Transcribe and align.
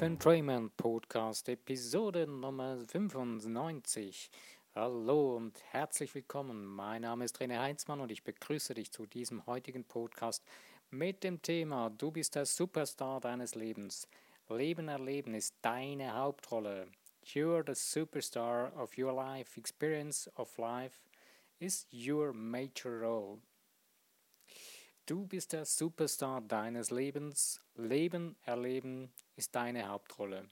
Life 0.00 0.06
Entrainment 0.06 0.74
Podcast, 0.78 1.46
Episode 1.50 2.26
Nummer 2.26 2.78
95. 2.86 4.30
Hallo 4.74 5.36
und 5.36 5.62
herzlich 5.72 6.14
willkommen. 6.14 6.64
Mein 6.64 7.02
Name 7.02 7.26
ist 7.26 7.38
René 7.38 7.58
Heinzmann 7.58 8.00
und 8.00 8.10
ich 8.10 8.24
begrüße 8.24 8.72
dich 8.72 8.90
zu 8.92 9.04
diesem 9.04 9.44
heutigen 9.44 9.84
Podcast 9.84 10.42
mit 10.88 11.22
dem 11.22 11.42
Thema 11.42 11.90
Du 11.90 12.10
bist 12.10 12.34
der 12.34 12.46
Superstar 12.46 13.20
deines 13.20 13.54
Lebens. 13.54 14.08
Leben 14.48 14.88
erleben 14.88 15.34
ist 15.34 15.54
deine 15.60 16.14
Hauptrolle. 16.14 16.88
You're 17.26 17.62
the 17.66 17.74
superstar 17.74 18.74
of 18.78 18.96
your 18.96 19.12
life. 19.12 19.60
Experience 19.60 20.30
of 20.36 20.56
life 20.56 20.98
is 21.58 21.86
your 21.92 22.32
major 22.32 23.02
role. 23.02 23.38
Du 25.04 25.26
bist 25.26 25.52
der 25.52 25.64
Superstar 25.64 26.40
deines 26.40 26.90
Lebens. 26.90 27.60
Leben 27.74 28.36
erleben 28.44 29.12
ist 29.40 29.54
deine 29.54 29.88
Hauptrolle. 29.88 30.46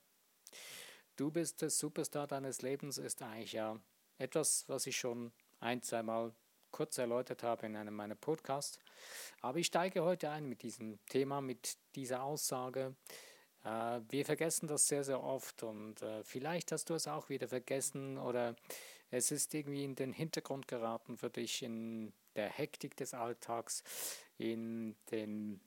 Du 1.17 1.31
bist 1.31 1.61
der 1.61 1.69
Superstar 1.69 2.27
deines 2.27 2.63
Lebens 2.63 2.97
ist 2.97 3.21
eigentlich 3.21 3.53
ja 3.53 3.79
etwas, 4.17 4.65
was 4.67 4.87
ich 4.87 4.97
schon 4.97 5.31
ein, 5.61 5.83
zweimal 5.83 6.33
kurz 6.71 6.97
erläutert 6.97 7.43
habe 7.43 7.67
in 7.67 7.77
einem 7.77 7.95
meiner 7.95 8.15
Podcasts. 8.15 8.79
Aber 9.43 9.59
ich 9.59 9.67
steige 9.67 10.03
heute 10.05 10.31
ein 10.31 10.49
mit 10.49 10.63
diesem 10.63 10.99
Thema, 11.05 11.43
mit 11.43 11.77
dieser 11.97 12.23
Aussage. 12.23 12.97
Äh, 13.63 14.01
wir 14.09 14.25
vergessen 14.25 14.69
das 14.69 14.89
sehr, 14.89 15.05
sehr 15.05 15.23
oft 15.23 15.63
und 15.65 16.01
äh, 16.01 16.25
vielleicht 16.25 16.73
hast 16.73 16.89
du 16.89 16.95
es 16.95 17.07
auch 17.07 17.29
wieder 17.29 17.47
vergessen 17.47 18.17
oder 18.17 18.57
es 19.11 19.31
ist 19.31 19.53
irgendwie 19.53 19.85
in 19.85 19.97
den 19.97 20.15
Hintergrund 20.15 20.67
geraten 20.67 21.19
für 21.19 21.29
dich 21.29 21.63
in 21.63 22.15
der 22.37 22.49
Hektik 22.49 22.97
des 22.97 23.13
Alltags, 23.13 23.83
in, 24.39 24.97
den, 25.11 25.61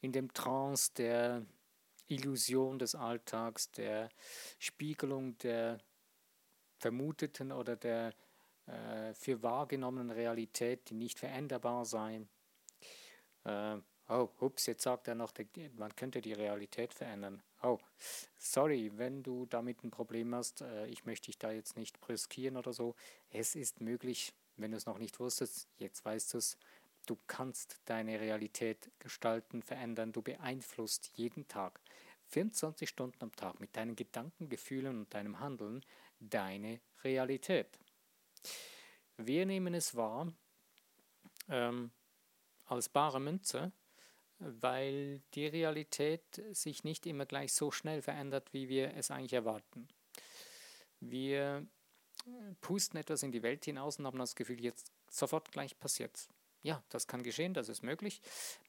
in 0.00 0.10
dem 0.10 0.32
Trance 0.32 0.90
der 0.96 1.46
Illusion 2.10 2.78
des 2.78 2.94
Alltags, 2.94 3.70
der 3.70 4.08
Spiegelung 4.58 5.38
der 5.38 5.78
vermuteten 6.78 7.52
oder 7.52 7.76
der 7.76 8.14
äh, 8.66 9.14
für 9.14 9.42
wahrgenommenen 9.42 10.10
Realität, 10.10 10.88
die 10.90 10.94
nicht 10.94 11.18
veränderbar 11.18 11.84
sei. 11.84 12.26
Äh, 13.44 13.76
oh, 14.08 14.28
ups, 14.40 14.66
jetzt 14.66 14.82
sagt 14.82 15.08
er 15.08 15.14
noch, 15.14 15.32
man 15.76 15.94
könnte 15.96 16.20
die 16.20 16.32
Realität 16.32 16.94
verändern. 16.94 17.42
Oh, 17.62 17.78
sorry, 18.38 18.90
wenn 18.96 19.22
du 19.22 19.46
damit 19.46 19.82
ein 19.84 19.90
Problem 19.90 20.34
hast, 20.34 20.62
äh, 20.62 20.86
ich 20.86 21.04
möchte 21.04 21.26
dich 21.26 21.38
da 21.38 21.50
jetzt 21.50 21.76
nicht 21.76 22.00
brüskieren 22.00 22.56
oder 22.56 22.72
so. 22.72 22.94
Es 23.30 23.54
ist 23.54 23.80
möglich, 23.80 24.32
wenn 24.56 24.70
du 24.70 24.76
es 24.76 24.86
noch 24.86 24.98
nicht 24.98 25.20
wusstest, 25.20 25.68
jetzt 25.78 26.04
weißt 26.04 26.34
du 26.34 26.38
es, 26.38 26.56
du 27.10 27.18
kannst 27.26 27.80
deine 27.86 28.20
Realität 28.20 28.92
gestalten, 29.00 29.62
verändern, 29.62 30.12
du 30.12 30.22
beeinflusst 30.22 31.10
jeden 31.16 31.48
Tag, 31.48 31.80
24 32.28 32.88
Stunden 32.88 33.16
am 33.20 33.34
Tag 33.34 33.58
mit 33.58 33.76
deinen 33.76 33.96
Gedanken, 33.96 34.48
Gefühlen 34.48 35.00
und 35.00 35.12
deinem 35.12 35.40
Handeln 35.40 35.84
deine 36.20 36.80
Realität. 37.02 37.66
Wir 39.16 39.44
nehmen 39.44 39.74
es 39.74 39.96
wahr 39.96 40.32
ähm, 41.48 41.90
als 42.66 42.88
bare 42.88 43.18
Münze, 43.18 43.72
weil 44.38 45.20
die 45.34 45.48
Realität 45.48 46.22
sich 46.52 46.84
nicht 46.84 47.06
immer 47.06 47.26
gleich 47.26 47.52
so 47.52 47.72
schnell 47.72 48.02
verändert, 48.02 48.52
wie 48.52 48.68
wir 48.68 48.94
es 48.94 49.10
eigentlich 49.10 49.32
erwarten. 49.32 49.88
Wir 51.00 51.66
pusten 52.60 53.00
etwas 53.00 53.24
in 53.24 53.32
die 53.32 53.42
Welt 53.42 53.64
hinaus 53.64 53.98
und 53.98 54.06
haben 54.06 54.18
das 54.18 54.36
Gefühl, 54.36 54.60
jetzt 54.60 54.92
sofort 55.10 55.50
gleich 55.50 55.76
passiert. 55.76 56.28
Ja, 56.62 56.82
das 56.90 57.06
kann 57.06 57.22
geschehen, 57.22 57.54
das 57.54 57.68
ist 57.68 57.82
möglich. 57.82 58.20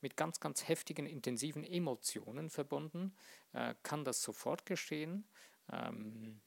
Mit 0.01 0.15
ganz, 0.15 0.39
ganz 0.39 0.67
heftigen, 0.67 1.05
intensiven 1.05 1.63
Emotionen 1.63 2.49
verbunden 2.49 3.13
äh, 3.53 3.75
kann 3.83 4.05
das 4.05 4.21
sofort 4.21 4.65
geschehen. 4.65 5.25
Ähm, 5.71 6.39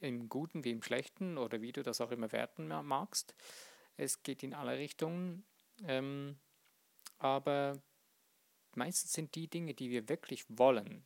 Im 0.00 0.28
Guten 0.28 0.62
wie 0.64 0.70
im 0.70 0.82
Schlechten 0.82 1.38
oder 1.38 1.60
wie 1.60 1.72
du 1.72 1.82
das 1.82 2.00
auch 2.00 2.12
immer 2.12 2.30
werten 2.30 2.68
magst. 2.68 3.34
Es 3.96 4.22
geht 4.22 4.42
in 4.42 4.54
alle 4.54 4.78
Richtungen. 4.78 5.44
Ähm, 5.82 6.38
aber 7.18 7.80
meistens 8.74 9.12
sind 9.12 9.34
die 9.34 9.48
Dinge, 9.48 9.74
die 9.74 9.90
wir 9.90 10.08
wirklich 10.08 10.44
wollen, 10.48 11.04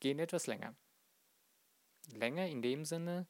gehen 0.00 0.18
etwas 0.18 0.46
länger. 0.46 0.74
Länger 2.12 2.46
in 2.48 2.60
dem 2.60 2.84
Sinne, 2.84 3.26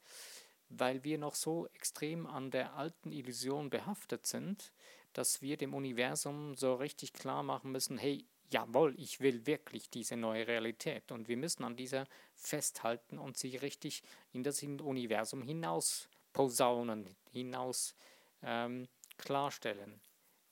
weil 0.71 1.05
wir 1.05 1.19
noch 1.19 1.35
so 1.35 1.67
extrem 1.75 2.27
an 2.27 2.51
der 2.51 2.75
alten 2.75 3.13
Illusion 3.13 3.71
behaftet 3.71 4.27
sind, 4.27 4.73
dass 5.13 5.43
wir 5.43 5.57
dem 5.57 5.75
Universum 5.75 6.55
so 6.57 6.75
richtig 6.75 7.13
klar 7.13 7.43
machen 7.43 7.73
müssen, 7.73 7.99
hey, 7.99 8.25
jawohl, 8.51 8.95
ich 8.99 9.21
will 9.21 9.47
wirklich 9.47 9.91
diese 9.91 10.17
neue 10.17 10.47
Realität. 10.47 11.13
Und 11.13 11.29
wir 11.29 11.37
müssen 11.37 11.65
an 11.65 11.77
dieser 11.77 12.07
festhalten 12.37 13.19
und 13.19 13.37
sie 13.37 13.57
richtig 13.57 14.03
in 14.33 14.43
das 14.43 14.63
Universum 14.63 15.43
hinaus 15.43 16.09
posaunen, 16.33 17.17
hinaus 17.33 17.95
ähm, 18.43 18.89
klarstellen. 19.19 20.01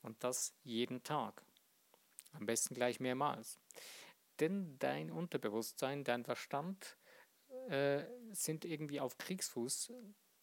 Und 0.01 0.23
das 0.23 0.53
jeden 0.63 1.03
Tag, 1.03 1.41
am 2.33 2.45
besten 2.45 2.75
gleich 2.75 2.99
mehrmals. 2.99 3.57
Denn 4.39 4.77
dein 4.79 5.11
Unterbewusstsein, 5.11 6.03
dein 6.03 6.23
Verstand 6.23 6.97
äh, 7.69 8.05
sind 8.31 8.65
irgendwie 8.65 8.99
auf 8.99 9.17
Kriegsfuß 9.17 9.93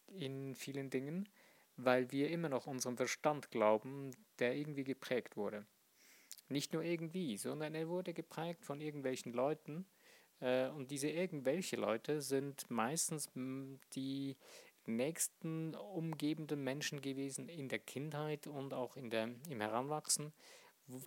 in 0.09 0.55
vielen 0.55 0.91
Dingen, 0.91 1.29
weil 1.77 2.11
wir 2.11 2.31
immer 2.31 2.49
noch 2.49 2.67
unserem 2.67 2.97
Verstand 2.97 3.51
glauben, 3.51 4.13
der 4.39 4.55
irgendwie 4.55 4.85
geprägt 4.85 5.37
wurde. 5.37 5.67
Nicht 6.49 6.73
nur 6.73 6.83
irgendwie, 6.83 7.37
sondern 7.37 7.75
er 7.75 7.89
wurde 7.89 8.15
geprägt 8.15 8.65
von 8.65 8.81
irgendwelchen 8.81 9.33
Leuten. 9.33 9.87
Äh, 10.41 10.69
und 10.69 10.91
diese 10.91 11.09
irgendwelche 11.09 11.77
Leute 11.77 12.23
sind 12.23 12.71
meistens 12.71 13.31
die 13.95 14.37
nächsten 14.87 15.75
umgebenden 15.75 16.63
Menschen 16.63 17.01
gewesen 17.01 17.49
in 17.49 17.69
der 17.69 17.81
Kindheit 17.81 18.47
und 18.47 18.73
auch 18.73 18.97
in 18.97 19.11
der, 19.11 19.35
im 19.49 19.61
Heranwachsen, 19.61 20.33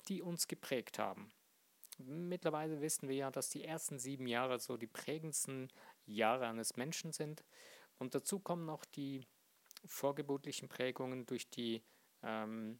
die 0.07 0.21
uns 0.21 0.47
geprägt 0.47 0.99
haben. 0.99 1.31
Mittlerweile 1.97 2.81
wissen 2.81 3.09
wir 3.09 3.15
ja, 3.15 3.31
dass 3.31 3.49
die 3.49 3.65
ersten 3.65 3.99
sieben 3.99 4.27
Jahre 4.27 4.59
so 4.59 4.77
die 4.77 4.87
prägendsten 4.87 5.69
Jahre 6.15 6.47
eines 6.47 6.75
Menschen 6.75 7.11
sind. 7.11 7.43
Und 7.97 8.15
dazu 8.15 8.39
kommen 8.39 8.65
noch 8.65 8.85
die 8.85 9.27
vorgeburtlichen 9.85 10.69
Prägungen 10.69 11.25
durch 11.25 11.49
die 11.49 11.83
ähm, 12.23 12.79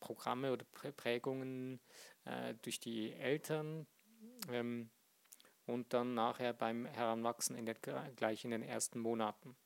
Programme 0.00 0.52
oder 0.52 0.64
Prägungen 0.96 1.80
äh, 2.24 2.54
durch 2.62 2.80
die 2.80 3.12
Eltern 3.12 3.86
ähm, 4.50 4.90
und 5.66 5.92
dann 5.92 6.14
nachher 6.14 6.52
beim 6.52 6.86
Heranwachsen 6.86 7.56
in 7.56 7.66
der, 7.66 7.74
gleich 7.74 8.44
in 8.44 8.50
den 8.50 8.62
ersten 8.62 9.00
Monaten. 9.00 9.56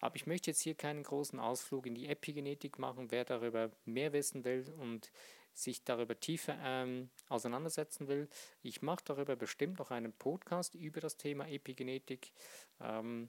Aber 0.00 0.16
ich 0.16 0.26
möchte 0.26 0.50
jetzt 0.50 0.60
hier 0.60 0.74
keinen 0.74 1.04
großen 1.04 1.38
Ausflug 1.38 1.86
in 1.86 1.94
die 1.94 2.08
Epigenetik 2.08 2.80
machen. 2.80 3.12
Wer 3.12 3.24
darüber 3.24 3.70
mehr 3.84 4.12
wissen 4.12 4.44
will 4.44 4.68
und 4.80 5.12
sich 5.54 5.84
darüber 5.84 6.18
tiefer 6.18 6.56
ähm, 6.62 7.10
auseinandersetzen 7.28 8.08
will, 8.08 8.28
ich 8.62 8.82
mache 8.82 9.04
darüber 9.04 9.36
bestimmt 9.36 9.78
noch 9.78 9.90
einen 9.90 10.12
Podcast 10.12 10.74
über 10.74 11.00
das 11.00 11.16
Thema 11.16 11.46
Epigenetik. 11.48 12.32
Ähm, 12.80 13.28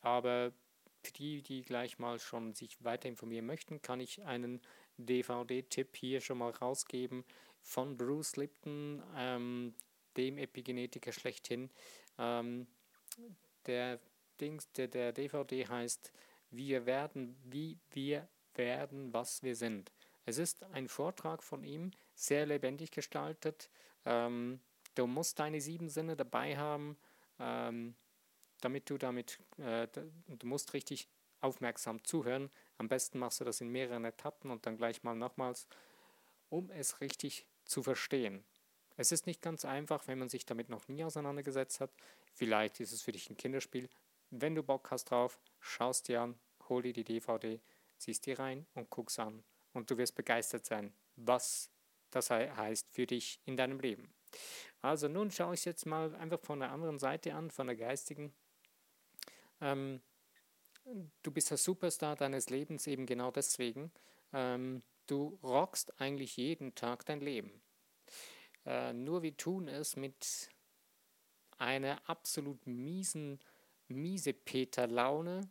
aber 0.00 0.52
für 1.02 1.12
die, 1.12 1.42
die 1.42 1.62
gleich 1.62 1.98
mal 1.98 2.18
schon 2.18 2.54
sich 2.54 2.82
weiter 2.82 3.08
informieren 3.08 3.46
möchten, 3.46 3.82
kann 3.82 4.00
ich 4.00 4.24
einen 4.24 4.60
DVD-Tipp 4.96 5.96
hier 5.96 6.20
schon 6.20 6.38
mal 6.38 6.50
rausgeben 6.50 7.24
von 7.60 7.96
Bruce 7.96 8.36
Lipton, 8.36 9.02
ähm, 9.16 9.74
dem 10.16 10.38
Epigenetiker 10.38 11.12
schlechthin. 11.12 11.70
Ähm, 12.18 12.66
der, 13.66 14.00
Dings, 14.40 14.70
der, 14.72 14.88
der 14.88 15.12
DVD 15.12 15.66
heißt 15.66 16.12
Wir 16.50 16.86
werden, 16.86 17.36
wie 17.44 17.78
wir 17.90 18.28
werden, 18.54 19.12
was 19.12 19.42
wir 19.42 19.56
sind. 19.56 19.92
Es 20.28 20.38
ist 20.38 20.64
ein 20.72 20.88
Vortrag 20.88 21.42
von 21.42 21.62
ihm, 21.62 21.92
sehr 22.16 22.46
lebendig 22.46 22.90
gestaltet. 22.90 23.70
Ähm, 24.04 24.60
du 24.96 25.06
musst 25.06 25.38
deine 25.38 25.60
sieben 25.60 25.88
Sinne 25.88 26.16
dabei 26.16 26.56
haben, 26.56 26.98
ähm, 27.38 27.94
damit 28.60 28.90
du 28.90 28.98
damit, 28.98 29.38
äh, 29.58 29.86
du 29.86 30.46
musst 30.46 30.74
richtig 30.74 31.08
aufmerksam 31.40 32.02
zuhören. 32.04 32.50
Am 32.76 32.88
besten 32.88 33.20
machst 33.20 33.40
du 33.40 33.44
das 33.44 33.60
in 33.60 33.68
mehreren 33.68 34.04
Etappen 34.04 34.50
und 34.50 34.66
dann 34.66 34.76
gleich 34.76 35.04
mal 35.04 35.14
nochmals, 35.14 35.68
um 36.50 36.70
es 36.70 37.00
richtig 37.00 37.46
zu 37.64 37.84
verstehen. 37.84 38.44
Es 38.96 39.12
ist 39.12 39.26
nicht 39.26 39.42
ganz 39.42 39.64
einfach, 39.64 40.08
wenn 40.08 40.18
man 40.18 40.28
sich 40.28 40.44
damit 40.44 40.68
noch 40.70 40.88
nie 40.88 41.04
auseinandergesetzt 41.04 41.80
hat. 41.80 41.90
Vielleicht 42.32 42.80
ist 42.80 42.92
es 42.92 43.02
für 43.02 43.12
dich 43.12 43.30
ein 43.30 43.36
Kinderspiel. 43.36 43.88
Wenn 44.30 44.56
du 44.56 44.64
Bock 44.64 44.90
hast 44.90 45.04
drauf, 45.04 45.38
schaust 45.60 46.08
dir 46.08 46.22
an, 46.22 46.38
hol 46.68 46.82
dir 46.82 46.94
die 46.94 47.04
DVD, 47.04 47.60
ziehst 47.98 48.26
die 48.26 48.32
rein 48.32 48.66
und 48.74 48.90
guck's 48.90 49.20
an 49.20 49.44
und 49.76 49.90
du 49.90 49.98
wirst 49.98 50.14
begeistert 50.14 50.64
sein, 50.64 50.92
was 51.16 51.70
das 52.10 52.30
heißt 52.30 52.88
für 52.90 53.06
dich 53.06 53.40
in 53.44 53.56
deinem 53.56 53.78
Leben. 53.78 54.12
Also 54.80 55.08
nun 55.08 55.30
schaue 55.30 55.54
ich 55.54 55.60
es 55.60 55.64
jetzt 55.64 55.86
mal 55.86 56.14
einfach 56.16 56.40
von 56.40 56.60
der 56.60 56.70
anderen 56.70 56.98
Seite 56.98 57.34
an, 57.34 57.50
von 57.50 57.66
der 57.66 57.76
geistigen. 57.76 58.34
Ähm, 59.60 60.00
du 61.22 61.30
bist 61.30 61.50
der 61.50 61.58
Superstar 61.58 62.16
deines 62.16 62.50
Lebens 62.50 62.86
eben 62.86 63.06
genau 63.06 63.30
deswegen. 63.30 63.92
Ähm, 64.32 64.82
du 65.06 65.38
rockst 65.42 66.00
eigentlich 66.00 66.36
jeden 66.36 66.74
Tag 66.74 67.04
dein 67.06 67.20
Leben. 67.20 67.62
Äh, 68.64 68.92
nur 68.92 69.22
wir 69.22 69.36
tun 69.36 69.68
es 69.68 69.96
mit 69.96 70.50
einer 71.58 72.08
absolut 72.08 72.66
miesen, 72.66 73.40
miese 73.88 74.32
Peter-Laune 74.32 75.48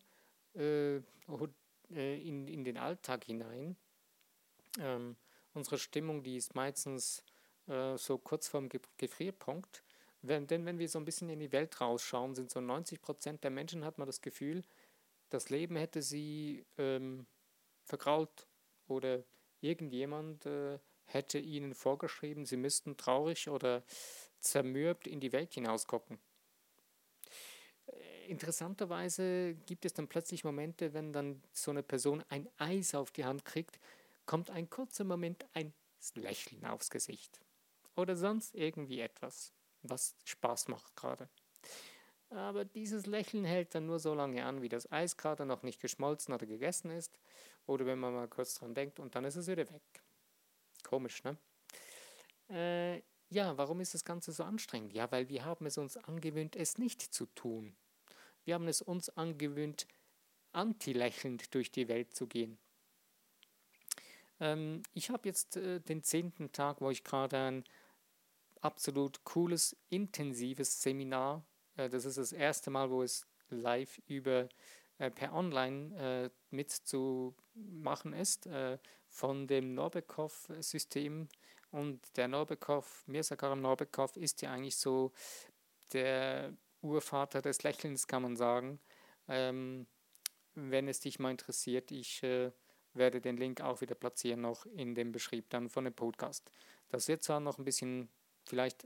äh, 0.56 0.98
äh, 0.98 2.22
in, 2.28 2.48
in 2.48 2.64
den 2.64 2.78
Alltag 2.78 3.26
hinein. 3.26 3.76
Ähm, 4.80 5.16
unsere 5.54 5.78
Stimmung, 5.78 6.24
die 6.24 6.38
ist 6.38 6.56
meistens 6.56 7.24
äh, 7.68 7.98
so 7.98 8.18
kurz 8.18 8.48
vorm 8.48 8.70
Ge 8.70 8.80
Gefrierpunkt. 8.98 9.84
Wenn, 10.22 10.48
denn 10.48 10.66
wenn 10.66 10.80
wir 10.80 10.90
so 10.90 11.00
ein 11.00 11.06
bisschen 11.06 11.30
in 11.30 11.40
die 11.40 11.52
Welt 11.52 11.80
rausschauen, 11.80 12.36
sind 12.36 12.50
so 12.50 12.60
90 12.60 13.02
Prozent 13.02 13.44
der 13.44 13.52
Menschen, 13.52 13.86
hat 13.86 13.98
man 13.98 14.08
das 14.08 14.22
Gefühl, 14.22 14.64
das 15.30 15.50
Leben 15.50 15.76
hätte 15.76 16.02
sie 16.02 16.66
ähm, 16.78 17.26
vergrault 17.84 18.48
oder 18.88 19.24
irgendjemand 19.62 20.46
äh, 20.46 20.80
hätte 21.06 21.38
ihnen 21.38 21.76
vorgeschrieben, 21.76 22.46
sie 22.46 22.58
müssten 22.58 22.98
traurig 22.98 23.50
oder 23.50 23.84
zermürbt 24.40 25.08
in 25.08 25.20
die 25.20 25.32
Welt 25.32 25.54
hinausgucken. 25.54 26.20
Äh, 27.88 28.26
interessanterweise 28.28 29.56
gibt 29.66 29.86
es 29.86 29.94
dann 29.94 30.08
plötzlich 30.08 30.44
Momente, 30.44 30.94
wenn 30.94 31.14
dann 31.14 31.42
so 31.52 31.72
eine 31.72 31.84
Person 31.84 32.24
ein 32.30 32.48
Eis 32.58 32.96
auf 32.96 33.12
die 33.12 33.26
Hand 33.26 33.46
kriegt, 33.46 33.80
kommt 34.26 34.50
ein 34.50 34.70
kurzer 34.70 35.04
Moment 35.04 35.46
ein 35.54 35.74
Lächeln 36.16 36.66
aufs 36.66 36.90
Gesicht. 36.90 37.40
Oder 37.96 38.16
sonst 38.16 38.54
irgendwie 38.56 39.00
etwas, 39.00 39.54
was 39.82 40.16
Spaß 40.24 40.68
macht 40.68 40.96
gerade. 40.96 41.30
Aber 42.30 42.66
dieses 42.66 43.06
Lächeln 43.06 43.46
hält 43.46 43.76
dann 43.76 43.86
nur 43.86 44.00
so 44.00 44.14
lange 44.14 44.44
an, 44.46 44.62
wie 44.62 44.70
das 44.70 44.92
Eis 44.92 45.16
gerade 45.16 45.46
noch 45.46 45.64
nicht 45.64 45.80
geschmolzen 45.80 46.34
oder 46.34 46.46
gegessen 46.46 46.92
ist. 46.92 47.18
Oder 47.66 47.86
wenn 47.86 48.00
man 48.00 48.14
mal 48.14 48.28
kurz 48.28 48.56
dran 48.56 48.76
denkt 48.76 49.00
und 49.00 49.16
dann 49.16 49.26
ist 49.26 49.36
es 49.36 49.48
wieder 49.48 49.70
weg. 49.72 50.04
Komisch, 50.84 51.24
ne? 51.24 51.38
Äh, 52.50 53.02
ja, 53.30 53.58
warum 53.58 53.80
ist 53.80 53.94
das 53.94 54.06
Ganze 54.06 54.32
so 54.32 54.44
anstrengend? 54.44 54.94
Ja, 54.94 55.12
weil 55.12 55.30
wir 55.30 55.46
haben 55.46 55.66
es 55.66 55.78
uns 55.78 55.98
angewöhnt, 55.98 56.56
es 56.56 56.78
nicht 56.78 57.02
zu 57.02 57.26
tun. 57.28 57.76
Wir 58.44 58.56
haben 58.56 58.68
es 58.68 58.82
uns 58.82 59.10
angewöhnt, 59.10 59.88
anti-lächelnd 60.52 61.54
durch 61.54 61.72
die 61.72 61.88
Welt 61.88 62.16
zu 62.16 62.28
gehen. 62.28 62.60
Ähm, 64.40 64.82
ich 64.94 65.10
habe 65.10 65.28
jetzt 65.28 65.58
äh, 65.58 65.80
den 65.80 66.04
zehnten 66.04 66.52
Tag, 66.52 66.82
wo 66.82 66.90
ich 66.90 67.04
gerade 67.04 67.38
ein 67.38 67.64
absolut 68.62 69.24
cooles, 69.24 69.76
intensives 69.90 70.82
Seminar, 70.82 71.46
äh, 71.78 71.90
das 71.90 72.06
ist 72.06 72.18
das 72.18 72.32
erste 72.32 72.70
Mal, 72.70 72.90
wo 72.90 73.04
es 73.04 73.28
live 73.50 74.02
über 74.08 74.50
äh, 74.98 75.12
per 75.12 75.34
Online 75.34 75.96
äh, 76.26 76.30
mitzumachen 76.50 78.14
ist, 78.14 78.48
äh, 78.48 78.78
von 79.08 79.48
dem 79.48 79.74
Norbekov-System. 79.74 81.30
Und 81.72 82.18
der 82.18 82.28
Norbekov, 82.28 83.04
Mirsakarem 83.08 83.62
Norbekov, 83.62 84.16
ist 84.16 84.42
ja 84.42 84.52
eigentlich 84.52 84.78
so 84.78 85.12
der 85.92 86.54
Urvater 86.82 87.42
des 87.42 87.64
Lächelns, 87.64 88.08
kann 88.08 88.22
man 88.22 88.36
sagen. 88.36 88.80
Ähm, 89.28 89.88
wenn 90.54 90.88
es 90.88 91.02
dich 91.02 91.20
mal 91.20 91.32
interessiert, 91.32 91.92
ich 91.92 92.24
äh, 92.24 92.52
werde 92.96 93.22
den 93.22 93.38
Link 93.38 93.62
auch 93.62 93.82
wieder 93.82 93.96
platzieren, 93.96 94.42
noch 94.42 94.66
in 94.66 94.96
dem 94.96 95.12
Beschrieb 95.12 95.50
dann 95.50 95.70
von 95.70 95.86
dem 95.86 95.94
Podcast. 95.94 96.52
Das 96.90 97.08
wird 97.08 97.24
zwar 97.24 97.40
noch 97.40 97.58
ein 97.58 97.66
bisschen 97.66 98.10
vielleicht 98.46 98.86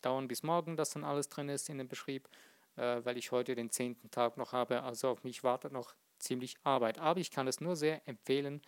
dauern 0.00 0.28
bis 0.28 0.42
morgen, 0.42 0.76
dass 0.76 0.90
dann 0.90 1.04
alles 1.04 1.28
drin 1.28 1.48
ist 1.48 1.68
in 1.68 1.78
dem 1.78 1.88
Beschrieb, 1.88 2.28
äh, 2.76 3.04
weil 3.04 3.16
ich 3.16 3.32
heute 3.32 3.54
den 3.54 3.70
zehnten 3.70 4.10
Tag 4.10 4.36
noch 4.36 4.52
habe. 4.52 4.82
Also 4.82 5.08
auf 5.08 5.24
mich 5.24 5.44
wartet 5.44 5.72
noch 5.72 5.94
ziemlich 6.18 6.56
Arbeit. 6.64 6.98
Aber 6.98 7.20
ich 7.20 7.30
kann 7.30 7.46
es 7.46 7.60
nur 7.60 7.76
sehr 7.76 8.06
empfehlen, 8.08 8.62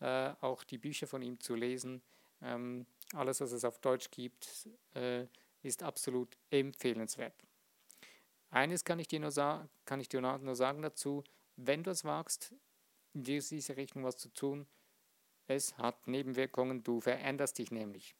äh, 0.00 0.32
auch 0.40 0.64
die 0.64 0.78
Bücher 0.78 1.06
von 1.06 1.22
ihm 1.22 1.40
zu 1.40 1.54
lesen. 1.54 2.02
Ähm, 2.42 2.86
alles, 3.14 3.40
was 3.40 3.52
es 3.52 3.64
auf 3.64 3.78
Deutsch 3.78 4.10
gibt, 4.10 4.68
äh, 4.94 5.26
ist 5.62 5.82
absolut 5.82 6.36
empfehlenswert. 6.50 7.34
Eines 8.50 8.84
kann 8.84 8.98
ich 8.98 9.08
dir 9.08 9.20
nur, 9.20 9.30
sa 9.30 9.68
kann 9.84 10.00
ich 10.00 10.08
dir 10.08 10.20
nur 10.20 10.56
sagen 10.56 10.82
dazu, 10.82 11.22
wenn 11.56 11.82
du 11.82 11.90
es 11.90 12.04
wagst, 12.04 12.54
in 13.14 13.22
diese 13.24 13.76
Richtung 13.76 14.04
was 14.04 14.16
zu 14.16 14.28
tun, 14.32 14.66
es 15.46 15.76
hat 15.78 16.06
Nebenwirkungen, 16.06 16.82
du 16.82 17.00
veränderst 17.00 17.58
dich 17.58 17.70
nämlich. 17.70 18.14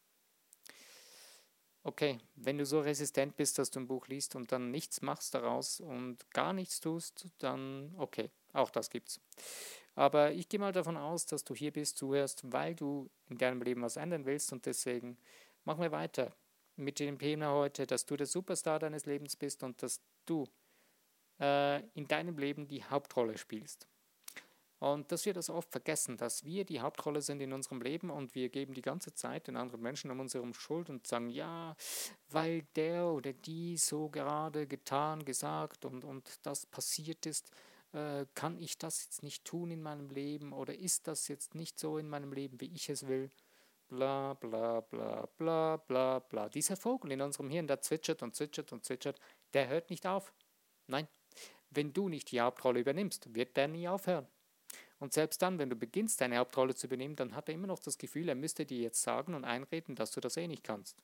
Okay, 1.82 2.18
wenn 2.34 2.58
du 2.58 2.66
so 2.66 2.80
resistent 2.80 3.36
bist, 3.36 3.58
dass 3.58 3.70
du 3.70 3.80
ein 3.80 3.86
Buch 3.86 4.06
liest 4.08 4.36
und 4.36 4.52
dann 4.52 4.70
nichts 4.70 5.00
machst 5.00 5.34
daraus 5.34 5.80
und 5.80 6.30
gar 6.32 6.52
nichts 6.52 6.80
tust, 6.80 7.28
dann 7.38 7.94
okay, 7.96 8.30
auch 8.52 8.70
das 8.70 8.90
gibt's. 8.90 9.20
Aber 9.94 10.32
ich 10.32 10.48
gehe 10.48 10.60
mal 10.60 10.72
davon 10.72 10.96
aus, 10.96 11.24
dass 11.26 11.42
du 11.42 11.54
hier 11.54 11.72
bist, 11.72 11.96
zuhörst, 11.96 12.42
weil 12.52 12.74
du 12.74 13.08
in 13.28 13.38
deinem 13.38 13.62
Leben 13.62 13.82
was 13.82 13.96
ändern 13.96 14.26
willst 14.26 14.52
und 14.52 14.66
deswegen 14.66 15.16
machen 15.64 15.82
wir 15.82 15.92
weiter 15.92 16.34
mit 16.76 16.98
dem 16.98 17.18
Thema 17.18 17.52
heute, 17.52 17.86
dass 17.86 18.06
du 18.06 18.16
der 18.16 18.26
Superstar 18.26 18.78
deines 18.78 19.06
Lebens 19.06 19.36
bist 19.36 19.62
und 19.62 19.82
dass 19.82 20.00
du 20.26 20.46
äh, 21.40 21.80
in 21.94 22.06
deinem 22.08 22.36
Leben 22.38 22.68
die 22.68 22.84
Hauptrolle 22.84 23.38
spielst. 23.38 23.86
Und 24.80 25.12
dass 25.12 25.26
wir 25.26 25.34
das 25.34 25.50
oft 25.50 25.70
vergessen, 25.70 26.16
dass 26.16 26.46
wir 26.46 26.64
die 26.64 26.80
Hauptrolle 26.80 27.20
sind 27.20 27.42
in 27.42 27.52
unserem 27.52 27.82
Leben 27.82 28.08
und 28.08 28.34
wir 28.34 28.48
geben 28.48 28.72
die 28.72 28.80
ganze 28.80 29.12
Zeit 29.14 29.46
den 29.46 29.56
anderen 29.56 29.82
Menschen 29.82 30.10
um 30.10 30.20
unsere 30.20 30.52
Schuld 30.54 30.88
und 30.88 31.06
sagen, 31.06 31.28
ja, 31.28 31.76
weil 32.30 32.62
der 32.76 33.04
oder 33.04 33.34
die 33.34 33.76
so 33.76 34.08
gerade 34.08 34.66
getan, 34.66 35.26
gesagt 35.26 35.84
und, 35.84 36.02
und 36.02 36.30
das 36.46 36.64
passiert 36.64 37.26
ist, 37.26 37.50
äh, 37.92 38.24
kann 38.34 38.58
ich 38.58 38.78
das 38.78 39.04
jetzt 39.04 39.22
nicht 39.22 39.44
tun 39.44 39.70
in 39.70 39.82
meinem 39.82 40.08
Leben 40.08 40.54
oder 40.54 40.74
ist 40.74 41.06
das 41.08 41.28
jetzt 41.28 41.54
nicht 41.54 41.78
so 41.78 41.98
in 41.98 42.08
meinem 42.08 42.32
Leben, 42.32 42.58
wie 42.58 42.72
ich 42.74 42.88
es 42.88 43.06
will? 43.06 43.28
Bla 43.88 44.32
bla 44.32 44.80
bla 44.80 45.28
bla 45.36 45.76
bla 45.76 46.20
bla. 46.20 46.48
Dieser 46.48 46.78
Vogel 46.78 47.12
in 47.12 47.20
unserem 47.20 47.50
Hirn, 47.50 47.66
der 47.66 47.82
zwitschert 47.82 48.22
und 48.22 48.34
zwitschert 48.34 48.72
und 48.72 48.82
zwitschert, 48.82 49.20
der 49.52 49.68
hört 49.68 49.90
nicht 49.90 50.06
auf. 50.06 50.32
Nein, 50.86 51.06
wenn 51.68 51.92
du 51.92 52.08
nicht 52.08 52.30
die 52.30 52.40
Hauptrolle 52.40 52.80
übernimmst, 52.80 53.34
wird 53.34 53.58
der 53.58 53.68
nie 53.68 53.86
aufhören. 53.86 54.26
Und 55.00 55.14
selbst 55.14 55.40
dann, 55.40 55.58
wenn 55.58 55.70
du 55.70 55.76
beginnst, 55.76 56.20
deine 56.20 56.36
Hauptrolle 56.36 56.74
zu 56.74 56.86
übernehmen, 56.86 57.16
dann 57.16 57.34
hat 57.34 57.48
er 57.48 57.54
immer 57.54 57.66
noch 57.66 57.80
das 57.80 57.98
Gefühl, 57.98 58.28
er 58.28 58.34
müsste 58.34 58.66
dir 58.66 58.78
jetzt 58.78 59.02
sagen 59.02 59.34
und 59.34 59.44
einreden, 59.44 59.96
dass 59.96 60.12
du 60.12 60.20
das 60.20 60.36
eh 60.36 60.46
nicht 60.46 60.62
kannst. 60.62 60.96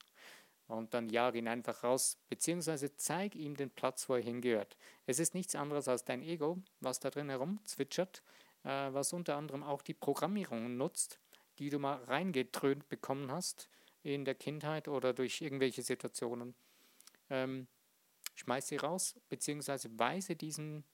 Und 0.68 0.94
dann 0.94 1.08
jag 1.08 1.34
ihn 1.34 1.48
einfach 1.48 1.82
raus, 1.82 2.18
beziehungsweise 2.28 2.94
zeig 2.96 3.34
ihm 3.34 3.56
den 3.56 3.70
Platz, 3.70 4.08
wo 4.08 4.14
er 4.14 4.22
hingehört. 4.22 4.76
Es 5.06 5.18
ist 5.18 5.34
nichts 5.34 5.54
anderes 5.54 5.88
als 5.88 6.04
dein 6.04 6.22
Ego, 6.22 6.58
was 6.80 7.00
da 7.00 7.08
drin 7.08 7.30
herumzwitschert, 7.30 8.22
äh, 8.64 8.92
was 8.92 9.12
unter 9.12 9.36
anderem 9.36 9.62
auch 9.62 9.80
die 9.80 9.94
Programmierungen 9.94 10.76
nutzt, 10.76 11.18
die 11.58 11.70
du 11.70 11.78
mal 11.78 12.02
reingedröhnt 12.04 12.88
bekommen 12.88 13.30
hast 13.30 13.70
in 14.02 14.24
der 14.24 14.34
Kindheit 14.34 14.88
oder 14.88 15.14
durch 15.14 15.40
irgendwelche 15.40 15.82
Situationen. 15.82 16.54
Ähm, 17.30 17.66
schmeiß 18.34 18.68
sie 18.68 18.76
raus, 18.76 19.14
beziehungsweise 19.28 19.98
weise 19.98 20.36
diesen 20.36 20.84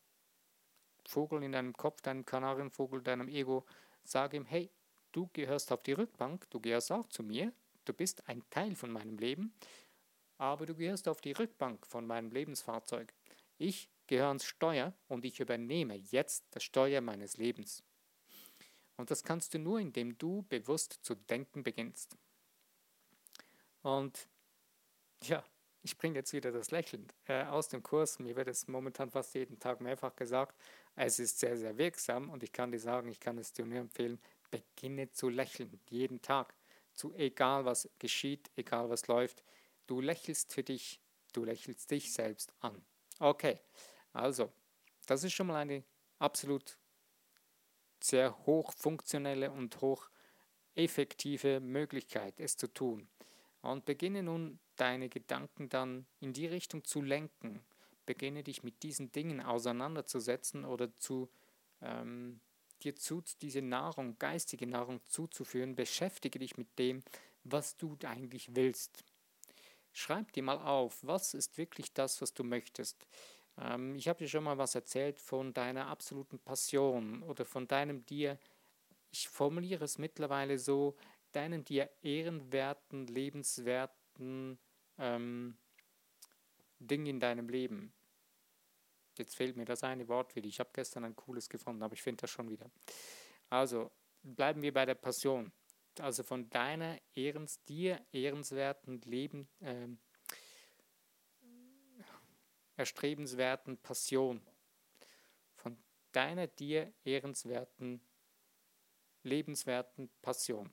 Vogel 1.08 1.42
in 1.42 1.52
deinem 1.52 1.72
Kopf, 1.72 2.00
deinem 2.00 2.24
Kanarienvogel, 2.24 3.02
deinem 3.02 3.28
Ego, 3.28 3.64
sage 4.04 4.36
ihm, 4.36 4.44
hey, 4.44 4.70
du 5.12 5.28
gehörst 5.32 5.72
auf 5.72 5.82
die 5.82 5.92
Rückbank, 5.92 6.48
du 6.50 6.60
gehörst 6.60 6.90
auch 6.92 7.08
zu 7.08 7.22
mir, 7.22 7.52
du 7.84 7.92
bist 7.92 8.28
ein 8.28 8.42
Teil 8.50 8.74
von 8.74 8.90
meinem 8.90 9.18
Leben, 9.18 9.54
aber 10.38 10.66
du 10.66 10.74
gehörst 10.74 11.08
auf 11.08 11.20
die 11.20 11.32
Rückbank 11.32 11.86
von 11.86 12.06
meinem 12.06 12.30
Lebensfahrzeug. 12.30 13.12
Ich 13.58 13.90
gehöre 14.06 14.28
ans 14.28 14.44
Steuer 14.44 14.92
und 15.08 15.24
ich 15.24 15.40
übernehme 15.40 15.94
jetzt 15.94 16.44
das 16.50 16.64
Steuer 16.64 17.00
meines 17.00 17.36
Lebens. 17.36 17.84
Und 18.96 19.10
das 19.10 19.22
kannst 19.22 19.54
du 19.54 19.58
nur, 19.58 19.80
indem 19.80 20.18
du 20.18 20.44
bewusst 20.48 20.98
zu 21.02 21.14
denken 21.14 21.62
beginnst. 21.62 22.16
Und 23.82 24.28
ja, 25.22 25.44
ich 25.82 25.96
bringe 25.98 26.16
jetzt 26.16 26.32
wieder 26.32 26.52
das 26.52 26.70
Lächeln 26.70 27.08
äh, 27.26 27.44
aus 27.44 27.68
dem 27.68 27.82
Kurs. 27.82 28.18
Mir 28.18 28.36
wird 28.36 28.48
es 28.48 28.68
momentan 28.68 29.10
fast 29.10 29.34
jeden 29.34 29.58
Tag 29.58 29.80
mehrfach 29.80 30.14
gesagt. 30.14 30.56
Es 30.94 31.18
ist 31.18 31.38
sehr, 31.38 31.56
sehr 31.56 31.76
wirksam 31.78 32.30
und 32.30 32.42
ich 32.42 32.52
kann 32.52 32.70
dir 32.70 32.78
sagen, 32.78 33.08
ich 33.08 33.20
kann 33.20 33.38
es 33.38 33.52
dir 33.52 33.64
nur 33.64 33.78
empfehlen, 33.78 34.20
beginne 34.50 35.10
zu 35.10 35.28
lächeln, 35.28 35.80
jeden 35.88 36.20
Tag. 36.20 36.54
Zu 36.94 37.14
egal 37.14 37.64
was 37.64 37.88
geschieht, 37.98 38.50
egal 38.56 38.90
was 38.90 39.06
läuft. 39.06 39.42
Du 39.86 40.00
lächelst 40.00 40.52
für 40.52 40.62
dich, 40.62 41.00
du 41.32 41.44
lächelst 41.44 41.90
dich 41.90 42.12
selbst 42.12 42.52
an. 42.60 42.84
Okay, 43.18 43.60
also, 44.12 44.52
das 45.06 45.24
ist 45.24 45.32
schon 45.32 45.46
mal 45.46 45.56
eine 45.56 45.84
absolut 46.18 46.78
sehr 48.04 48.36
hochfunktionelle 48.46 49.50
und 49.50 49.80
hocheffektive 49.80 51.60
Möglichkeit, 51.60 52.38
es 52.38 52.56
zu 52.56 52.66
tun. 52.66 53.08
Und 53.62 53.84
beginne 53.84 54.22
nun 54.22 54.58
deine 54.76 55.08
Gedanken 55.08 55.68
dann 55.68 56.06
in 56.20 56.32
die 56.32 56.46
Richtung 56.46 56.84
zu 56.84 57.00
lenken. 57.00 57.64
Beginne 58.06 58.42
dich 58.42 58.62
mit 58.62 58.82
diesen 58.82 59.12
Dingen 59.12 59.40
auseinanderzusetzen 59.40 60.64
oder 60.64 60.94
zu 60.96 61.30
ähm, 61.80 62.40
dir 62.82 62.96
zu, 62.96 63.22
diese 63.40 63.62
Nahrung, 63.62 64.18
geistige 64.18 64.66
Nahrung 64.66 65.00
zuzuführen. 65.06 65.74
Beschäftige 65.74 66.38
dich 66.38 66.56
mit 66.56 66.78
dem, 66.78 67.02
was 67.44 67.76
du 67.76 67.96
eigentlich 68.04 68.54
willst. 68.54 69.04
Schreib 69.92 70.32
dir 70.32 70.42
mal 70.42 70.58
auf, 70.58 70.98
was 71.02 71.34
ist 71.34 71.58
wirklich 71.58 71.92
das, 71.92 72.20
was 72.22 72.32
du 72.32 72.44
möchtest. 72.44 73.06
Ähm, 73.58 73.94
ich 73.94 74.08
habe 74.08 74.20
dir 74.20 74.28
schon 74.28 74.44
mal 74.44 74.58
was 74.58 74.74
erzählt 74.74 75.18
von 75.18 75.52
deiner 75.52 75.86
absoluten 75.86 76.38
Passion 76.38 77.22
oder 77.22 77.44
von 77.44 77.68
deinem 77.68 78.04
dir, 78.06 78.38
ich 79.10 79.28
formuliere 79.28 79.84
es 79.84 79.98
mittlerweile 79.98 80.58
so, 80.58 80.96
deinen 81.32 81.64
dir 81.64 81.90
ehrenwerten, 82.02 83.06
lebenswerten 83.06 84.58
ähm, 84.98 85.56
Ding 86.86 87.06
in 87.06 87.20
deinem 87.20 87.48
Leben. 87.48 87.92
Jetzt 89.18 89.36
fehlt 89.36 89.56
mir 89.56 89.64
das 89.64 89.84
eine 89.84 90.08
Wort 90.08 90.34
wieder. 90.34 90.48
Ich 90.48 90.58
habe 90.60 90.70
gestern 90.72 91.04
ein 91.04 91.16
cooles 91.16 91.48
gefunden, 91.48 91.82
aber 91.82 91.94
ich 91.94 92.02
finde 92.02 92.22
das 92.22 92.30
schon 92.30 92.48
wieder. 92.48 92.70
Also 93.50 93.90
bleiben 94.22 94.62
wir 94.62 94.72
bei 94.72 94.86
der 94.86 94.94
Passion. 94.94 95.52
Also 95.98 96.22
von 96.22 96.48
deiner 96.48 96.98
ehrens, 97.14 97.62
dir 97.64 98.00
ehrenswerten 98.12 99.02
Leben, 99.02 99.48
äh, 99.60 99.88
erstrebenswerten 102.76 103.76
Passion. 103.76 104.40
Von 105.56 105.76
deiner 106.12 106.46
dir 106.46 106.92
ehrenswerten, 107.04 108.00
lebenswerten 109.22 110.08
Passion. 110.22 110.72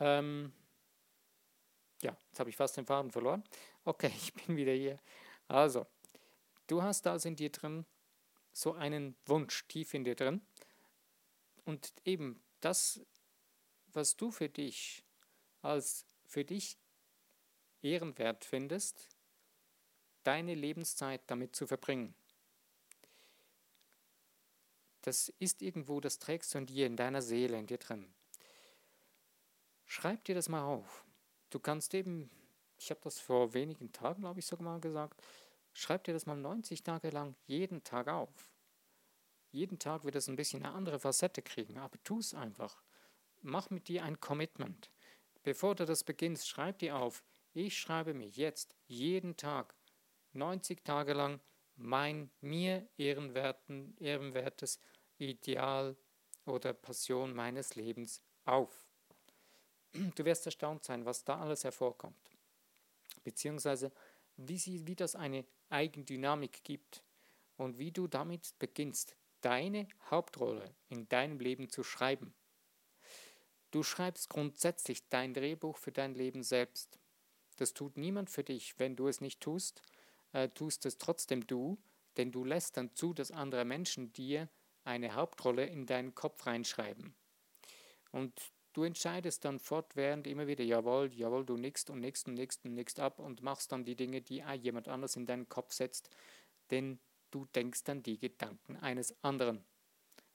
Ähm, 0.00 0.52
ja, 2.02 2.16
jetzt 2.28 2.38
habe 2.38 2.50
ich 2.50 2.56
fast 2.56 2.76
den 2.76 2.86
Faden 2.86 3.10
verloren. 3.10 3.44
Okay, 3.84 4.12
ich 4.16 4.32
bin 4.34 4.56
wieder 4.56 4.72
hier. 4.72 4.98
Also, 5.48 5.86
du 6.66 6.82
hast 6.82 7.06
also 7.06 7.28
in 7.28 7.36
dir 7.36 7.50
drin 7.50 7.86
so 8.52 8.72
einen 8.72 9.16
Wunsch 9.26 9.66
tief 9.68 9.94
in 9.94 10.04
dir 10.04 10.14
drin. 10.14 10.40
Und 11.64 11.92
eben 12.04 12.42
das, 12.60 13.00
was 13.92 14.16
du 14.16 14.30
für 14.30 14.48
dich 14.48 15.04
als 15.62 16.06
für 16.24 16.44
dich 16.44 16.78
ehrenwert 17.82 18.44
findest, 18.44 19.08
deine 20.22 20.54
Lebenszeit 20.54 21.22
damit 21.26 21.54
zu 21.54 21.66
verbringen. 21.66 22.14
Das 25.02 25.28
ist 25.38 25.62
irgendwo, 25.62 26.00
das 26.00 26.18
trägst 26.18 26.52
du 26.54 26.58
in 26.58 26.66
dir, 26.66 26.86
in 26.86 26.96
deiner 26.96 27.22
Seele, 27.22 27.58
in 27.58 27.66
dir 27.66 27.78
drin. 27.78 28.12
Schreib 29.84 30.24
dir 30.24 30.34
das 30.34 30.48
mal 30.48 30.64
auf. 30.64 31.05
Du 31.50 31.60
kannst 31.60 31.94
eben, 31.94 32.30
ich 32.78 32.90
habe 32.90 33.00
das 33.04 33.18
vor 33.18 33.54
wenigen 33.54 33.92
Tagen, 33.92 34.22
glaube 34.22 34.40
ich, 34.40 34.46
sogar 34.46 34.64
mal 34.64 34.80
gesagt, 34.80 35.22
schreib 35.72 36.04
dir 36.04 36.14
das 36.14 36.26
mal 36.26 36.36
90 36.36 36.82
Tage 36.82 37.10
lang 37.10 37.36
jeden 37.46 37.84
Tag 37.84 38.08
auf. 38.08 38.50
Jeden 39.52 39.78
Tag 39.78 40.04
wird 40.04 40.16
es 40.16 40.28
ein 40.28 40.36
bisschen 40.36 40.64
eine 40.64 40.74
andere 40.74 40.98
Facette 40.98 41.42
kriegen, 41.42 41.78
aber 41.78 42.02
tu 42.02 42.18
es 42.18 42.34
einfach. 42.34 42.82
Mach 43.42 43.70
mit 43.70 43.88
dir 43.88 44.04
ein 44.04 44.20
Commitment. 44.20 44.90
Bevor 45.42 45.74
du 45.74 45.86
das 45.86 46.02
beginnst, 46.02 46.48
schreib 46.48 46.80
dir 46.80 46.96
auf, 46.96 47.24
ich 47.52 47.78
schreibe 47.78 48.12
mir 48.12 48.28
jetzt 48.28 48.76
jeden 48.86 49.36
Tag 49.36 49.74
90 50.32 50.84
Tage 50.84 51.14
lang 51.14 51.40
mein 51.76 52.30
mir 52.40 52.88
ehrenwertes 52.98 54.80
Ideal 55.18 55.96
oder 56.44 56.72
Passion 56.72 57.34
meines 57.34 57.74
Lebens 57.76 58.22
auf. 58.44 58.85
Du 60.14 60.24
wirst 60.24 60.46
erstaunt 60.46 60.84
sein, 60.84 61.04
was 61.04 61.24
da 61.24 61.40
alles 61.40 61.64
hervorkommt. 61.64 62.16
Beziehungsweise, 63.24 63.92
wie, 64.36 64.58
sie, 64.58 64.86
wie 64.86 64.94
das 64.94 65.14
eine 65.14 65.44
Eigendynamik 65.70 66.62
gibt 66.64 67.02
und 67.56 67.78
wie 67.78 67.92
du 67.92 68.06
damit 68.06 68.58
beginnst, 68.58 69.16
deine 69.40 69.88
Hauptrolle 70.10 70.74
in 70.88 71.08
deinem 71.08 71.40
Leben 71.40 71.70
zu 71.70 71.82
schreiben. 71.82 72.34
Du 73.70 73.82
schreibst 73.82 74.28
grundsätzlich 74.28 75.08
dein 75.08 75.34
Drehbuch 75.34 75.76
für 75.76 75.92
dein 75.92 76.14
Leben 76.14 76.42
selbst. 76.42 76.98
Das 77.56 77.74
tut 77.74 77.96
niemand 77.96 78.30
für 78.30 78.44
dich. 78.44 78.78
Wenn 78.78 78.96
du 78.96 79.08
es 79.08 79.20
nicht 79.20 79.40
tust, 79.40 79.82
äh, 80.32 80.48
tust 80.50 80.86
es 80.86 80.98
trotzdem 80.98 81.46
du, 81.46 81.78
denn 82.16 82.32
du 82.32 82.44
lässt 82.44 82.76
dann 82.76 82.94
zu, 82.94 83.12
dass 83.12 83.30
andere 83.30 83.64
Menschen 83.64 84.12
dir 84.12 84.48
eine 84.84 85.14
Hauptrolle 85.14 85.66
in 85.66 85.86
deinen 85.86 86.14
Kopf 86.14 86.46
reinschreiben. 86.46 87.14
Und 88.12 88.32
Du 88.76 88.84
entscheidest 88.84 89.42
dann 89.46 89.58
fortwährend 89.58 90.26
immer 90.26 90.46
wieder, 90.46 90.62
jawohl, 90.62 91.10
jawohl, 91.14 91.46
du 91.46 91.56
nickst 91.56 91.88
und 91.88 92.00
nickst 92.00 92.28
und 92.28 92.34
nickst 92.34 92.62
und 92.66 92.74
nickst 92.74 93.00
ab 93.00 93.18
und 93.18 93.42
machst 93.42 93.72
dann 93.72 93.86
die 93.86 93.96
Dinge, 93.96 94.20
die 94.20 94.44
jemand 94.60 94.86
anders 94.86 95.16
in 95.16 95.24
deinen 95.24 95.48
Kopf 95.48 95.72
setzt, 95.72 96.10
denn 96.70 96.98
du 97.30 97.46
denkst 97.54 97.84
dann 97.84 98.02
die 98.02 98.18
Gedanken 98.18 98.76
eines 98.76 99.16
anderen. 99.24 99.64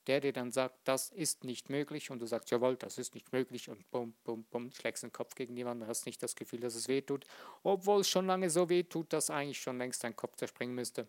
Der 0.07 0.21
dir 0.21 0.33
dann 0.33 0.51
sagt, 0.51 0.79
das 0.85 1.11
ist 1.11 1.43
nicht 1.43 1.69
möglich 1.69 2.09
und 2.09 2.17
du 2.17 2.25
sagst, 2.25 2.49
jawohl, 2.49 2.77
das 2.77 2.97
ist 2.97 3.13
nicht 3.13 3.31
möglich 3.31 3.69
und 3.69 3.91
bum, 3.91 4.15
bum, 4.23 4.43
bum, 4.45 4.71
schlägst 4.71 5.03
den 5.03 5.11
Kopf 5.11 5.35
gegen 5.35 5.55
jemanden, 5.55 5.85
hast 5.85 6.07
nicht 6.07 6.23
das 6.23 6.35
Gefühl, 6.35 6.61
dass 6.61 6.73
es 6.73 6.87
weh 6.87 7.01
tut, 7.01 7.27
obwohl 7.61 8.01
es 8.01 8.09
schon 8.09 8.25
lange 8.25 8.49
so 8.49 8.69
weh 8.69 8.81
tut, 8.81 9.13
dass 9.13 9.29
eigentlich 9.29 9.61
schon 9.61 9.77
längst 9.77 10.03
dein 10.03 10.15
Kopf 10.15 10.35
zerspringen 10.37 10.73
müsste. 10.73 11.07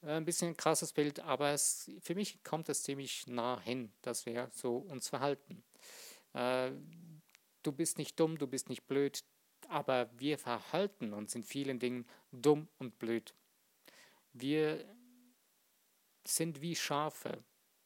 Äh, 0.00 0.12
ein 0.12 0.24
bisschen 0.24 0.48
ein 0.48 0.56
krasses 0.56 0.94
Bild, 0.94 1.20
aber 1.20 1.50
es, 1.50 1.90
für 2.00 2.14
mich 2.14 2.42
kommt 2.44 2.70
es 2.70 2.82
ziemlich 2.82 3.26
nah 3.26 3.60
hin, 3.60 3.92
dass 4.00 4.24
wir 4.24 4.50
so 4.54 4.78
uns 4.78 5.10
verhalten. 5.10 5.62
Äh, 6.34 6.72
du 7.62 7.72
bist 7.72 7.98
nicht 7.98 8.20
dumm, 8.20 8.38
du 8.38 8.46
bist 8.46 8.68
nicht 8.68 8.86
blöd, 8.86 9.24
aber 9.68 10.10
wir 10.18 10.38
verhalten 10.38 11.12
uns 11.12 11.34
in 11.34 11.42
vielen 11.42 11.78
Dingen 11.78 12.06
dumm 12.30 12.68
und 12.78 12.98
blöd. 12.98 13.34
Wir 14.32 14.84
sind 16.26 16.60
wie 16.60 16.76
Schafe, 16.76 17.42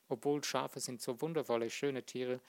obwohl 0.08 0.42
Schafe 0.42 0.80
sind 0.80 1.00
so 1.00 1.20
wundervolle, 1.20 1.70
schöne 1.70 2.04
Tiere. 2.04 2.40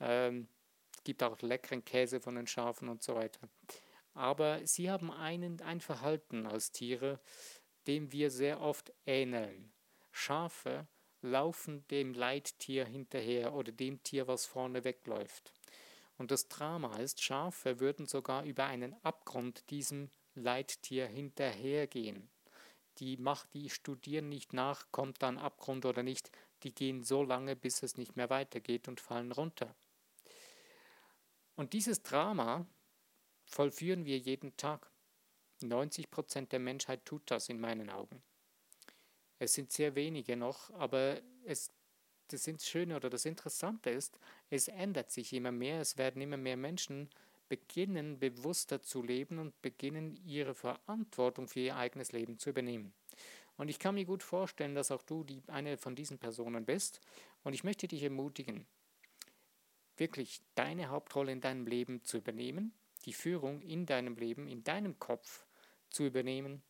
Ähm, 0.00 0.48
es 0.94 1.04
gibt 1.04 1.22
auch 1.22 1.40
leckeren 1.42 1.84
Käse 1.84 2.20
von 2.20 2.34
den 2.34 2.46
Schafen 2.46 2.88
und 2.88 3.02
so 3.02 3.14
weiter. 3.14 3.48
Aber 4.14 4.64
sie 4.66 4.90
haben 4.90 5.10
einen, 5.10 5.60
ein 5.60 5.80
Verhalten 5.80 6.46
als 6.46 6.70
Tiere, 6.70 7.20
dem 7.86 8.12
wir 8.12 8.30
sehr 8.30 8.60
oft 8.60 8.92
ähneln. 9.06 9.72
Schafe 10.12 10.86
laufen 11.24 11.86
dem 11.88 12.12
Leittier 12.12 12.84
hinterher 12.84 13.54
oder 13.54 13.72
dem 13.72 14.02
Tier, 14.02 14.28
was 14.28 14.46
vorne 14.46 14.84
wegläuft. 14.84 15.52
Und 16.16 16.30
das 16.30 16.48
Drama 16.48 16.98
ist, 16.98 17.22
Schafe 17.22 17.80
würden 17.80 18.06
sogar 18.06 18.44
über 18.44 18.66
einen 18.66 18.94
Abgrund 19.02 19.68
diesem 19.70 20.10
Leittier 20.34 21.06
hinterhergehen. 21.06 22.28
Die, 22.98 23.16
macht, 23.16 23.52
die 23.54 23.70
studieren 23.70 24.28
nicht 24.28 24.52
nach, 24.52 24.86
kommt 24.92 25.22
dann 25.22 25.38
Abgrund 25.38 25.84
oder 25.86 26.02
nicht, 26.02 26.30
die 26.62 26.72
gehen 26.72 27.02
so 27.02 27.22
lange, 27.22 27.56
bis 27.56 27.82
es 27.82 27.96
nicht 27.96 28.16
mehr 28.16 28.30
weitergeht 28.30 28.86
und 28.86 29.00
fallen 29.00 29.32
runter. 29.32 29.74
Und 31.56 31.72
dieses 31.72 32.02
Drama 32.02 32.66
vollführen 33.46 34.04
wir 34.04 34.18
jeden 34.18 34.56
Tag. 34.56 34.90
90 35.62 36.10
Prozent 36.10 36.52
der 36.52 36.58
Menschheit 36.60 37.04
tut 37.04 37.22
das 37.30 37.48
in 37.48 37.60
meinen 37.60 37.90
Augen. 37.90 38.22
Es 39.38 39.54
sind 39.54 39.72
sehr 39.72 39.94
wenige 39.94 40.36
noch, 40.36 40.70
aber 40.70 41.20
es, 41.44 41.72
das 42.28 42.48
Schöne 42.66 42.96
oder 42.96 43.10
das 43.10 43.24
Interessante 43.24 43.90
ist, 43.90 44.18
es 44.50 44.68
ändert 44.68 45.10
sich 45.10 45.32
immer 45.32 45.52
mehr. 45.52 45.80
Es 45.80 45.98
werden 45.98 46.22
immer 46.22 46.36
mehr 46.36 46.56
Menschen 46.56 47.10
beginnen, 47.48 48.18
bewusster 48.18 48.82
zu 48.82 49.02
leben 49.02 49.38
und 49.38 49.60
beginnen, 49.60 50.16
ihre 50.24 50.54
Verantwortung 50.54 51.48
für 51.48 51.60
ihr 51.60 51.76
eigenes 51.76 52.12
Leben 52.12 52.38
zu 52.38 52.50
übernehmen. 52.50 52.94
Und 53.56 53.68
ich 53.68 53.78
kann 53.78 53.94
mir 53.94 54.04
gut 54.04 54.22
vorstellen, 54.22 54.74
dass 54.74 54.90
auch 54.90 55.02
du 55.02 55.24
die, 55.24 55.42
eine 55.46 55.76
von 55.76 55.94
diesen 55.94 56.18
Personen 56.18 56.64
bist. 56.64 57.00
Und 57.44 57.52
ich 57.52 57.62
möchte 57.62 57.86
dich 57.86 58.02
ermutigen, 58.02 58.66
wirklich 59.96 60.40
deine 60.54 60.88
Hauptrolle 60.88 61.32
in 61.32 61.40
deinem 61.40 61.66
Leben 61.66 62.02
zu 62.02 62.18
übernehmen, 62.18 62.72
die 63.04 63.12
Führung 63.12 63.60
in 63.62 63.86
deinem 63.86 64.16
Leben, 64.16 64.48
in 64.48 64.64
deinem 64.64 64.98
Kopf 64.98 65.46
zu 65.90 66.04
übernehmen 66.04 66.62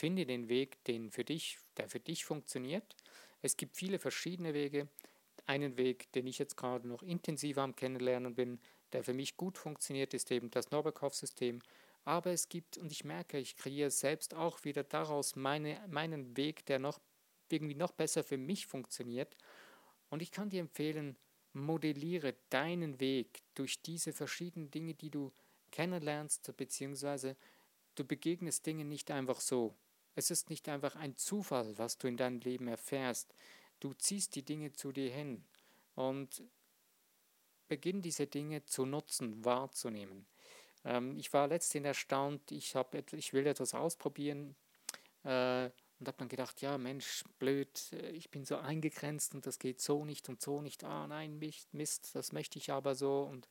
Finde 0.00 0.24
den 0.24 0.48
Weg, 0.48 0.82
den 0.84 1.10
für 1.10 1.24
dich, 1.24 1.58
der 1.76 1.86
für 1.86 2.00
dich 2.00 2.24
funktioniert. 2.24 2.96
Es 3.42 3.58
gibt 3.58 3.76
viele 3.76 3.98
verschiedene 3.98 4.54
Wege. 4.54 4.88
Einen 5.44 5.76
Weg, 5.76 6.10
den 6.12 6.26
ich 6.26 6.38
jetzt 6.38 6.56
gerade 6.56 6.88
noch 6.88 7.02
intensiver 7.02 7.60
am 7.60 7.76
Kennenlernen 7.76 8.34
bin, 8.34 8.60
der 8.94 9.04
für 9.04 9.12
mich 9.12 9.36
gut 9.36 9.58
funktioniert, 9.58 10.14
ist 10.14 10.30
eben 10.30 10.50
das 10.50 10.70
Norbekov-System. 10.70 11.58
Aber 12.06 12.30
es 12.30 12.48
gibt, 12.48 12.78
und 12.78 12.90
ich 12.90 13.04
merke, 13.04 13.36
ich 13.36 13.56
kreiere 13.56 13.90
selbst 13.90 14.32
auch 14.32 14.64
wieder 14.64 14.84
daraus 14.84 15.36
meine, 15.36 15.78
meinen 15.86 16.34
Weg, 16.34 16.64
der 16.64 16.78
noch 16.78 16.98
irgendwie 17.50 17.74
noch 17.74 17.92
besser 17.92 18.24
für 18.24 18.38
mich 18.38 18.66
funktioniert. 18.66 19.36
Und 20.08 20.22
ich 20.22 20.30
kann 20.30 20.48
dir 20.48 20.60
empfehlen, 20.60 21.18
modelliere 21.52 22.36
deinen 22.48 23.00
Weg 23.00 23.42
durch 23.54 23.82
diese 23.82 24.14
verschiedenen 24.14 24.70
Dinge, 24.70 24.94
die 24.94 25.10
du 25.10 25.30
kennenlernst, 25.72 26.56
beziehungsweise 26.56 27.36
du 27.96 28.04
begegnest 28.06 28.64
Dinge 28.64 28.86
nicht 28.86 29.10
einfach 29.10 29.42
so. 29.42 29.76
Es 30.14 30.30
ist 30.30 30.50
nicht 30.50 30.68
einfach 30.68 30.96
ein 30.96 31.16
Zufall, 31.16 31.78
was 31.78 31.98
du 31.98 32.08
in 32.08 32.16
deinem 32.16 32.40
Leben 32.40 32.68
erfährst. 32.68 33.34
Du 33.78 33.94
ziehst 33.94 34.34
die 34.34 34.44
Dinge 34.44 34.72
zu 34.72 34.92
dir 34.92 35.10
hin 35.10 35.44
und 35.94 36.42
beginn 37.68 38.02
diese 38.02 38.26
Dinge 38.26 38.64
zu 38.66 38.84
nutzen, 38.84 39.44
wahrzunehmen. 39.44 40.26
Ähm, 40.84 41.16
ich 41.18 41.32
war 41.32 41.46
letztens 41.46 41.86
erstaunt, 41.86 42.50
ich, 42.50 42.74
hab, 42.74 42.94
ich 43.12 43.32
will 43.32 43.46
etwas 43.46 43.74
ausprobieren 43.74 44.56
äh, 45.24 45.70
und 45.98 46.08
habe 46.08 46.16
dann 46.18 46.28
gedacht, 46.28 46.60
ja 46.62 46.78
Mensch, 46.78 47.22
blöd, 47.38 47.92
äh, 47.92 48.10
ich 48.10 48.30
bin 48.30 48.44
so 48.44 48.56
eingegrenzt 48.56 49.34
und 49.34 49.46
das 49.46 49.58
geht 49.58 49.80
so 49.80 50.04
nicht 50.04 50.28
und 50.28 50.40
so 50.40 50.60
nicht. 50.62 50.84
Ah 50.84 51.06
nein, 51.06 51.40
Mist, 51.72 52.14
das 52.14 52.32
möchte 52.32 52.58
ich 52.58 52.72
aber 52.72 52.94
so 52.94 53.22
und 53.22 53.48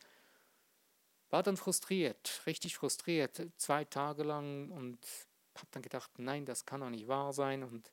war 1.30 1.44
dann 1.44 1.58
frustriert, 1.58 2.42
richtig 2.46 2.75
frustriert, 2.75 3.42
zwei 3.58 3.86
Tage 3.86 4.24
lang 4.24 4.72
und 4.72 5.00
habe 5.60 5.72
dann 5.72 5.82
gedacht, 5.82 6.12
nein, 6.18 6.46
das 6.46 6.66
kann 6.66 6.82
doch 6.82 6.89
nicht 6.89 7.08
wahr 7.08 7.34
sein 7.34 7.63
und 7.63 7.92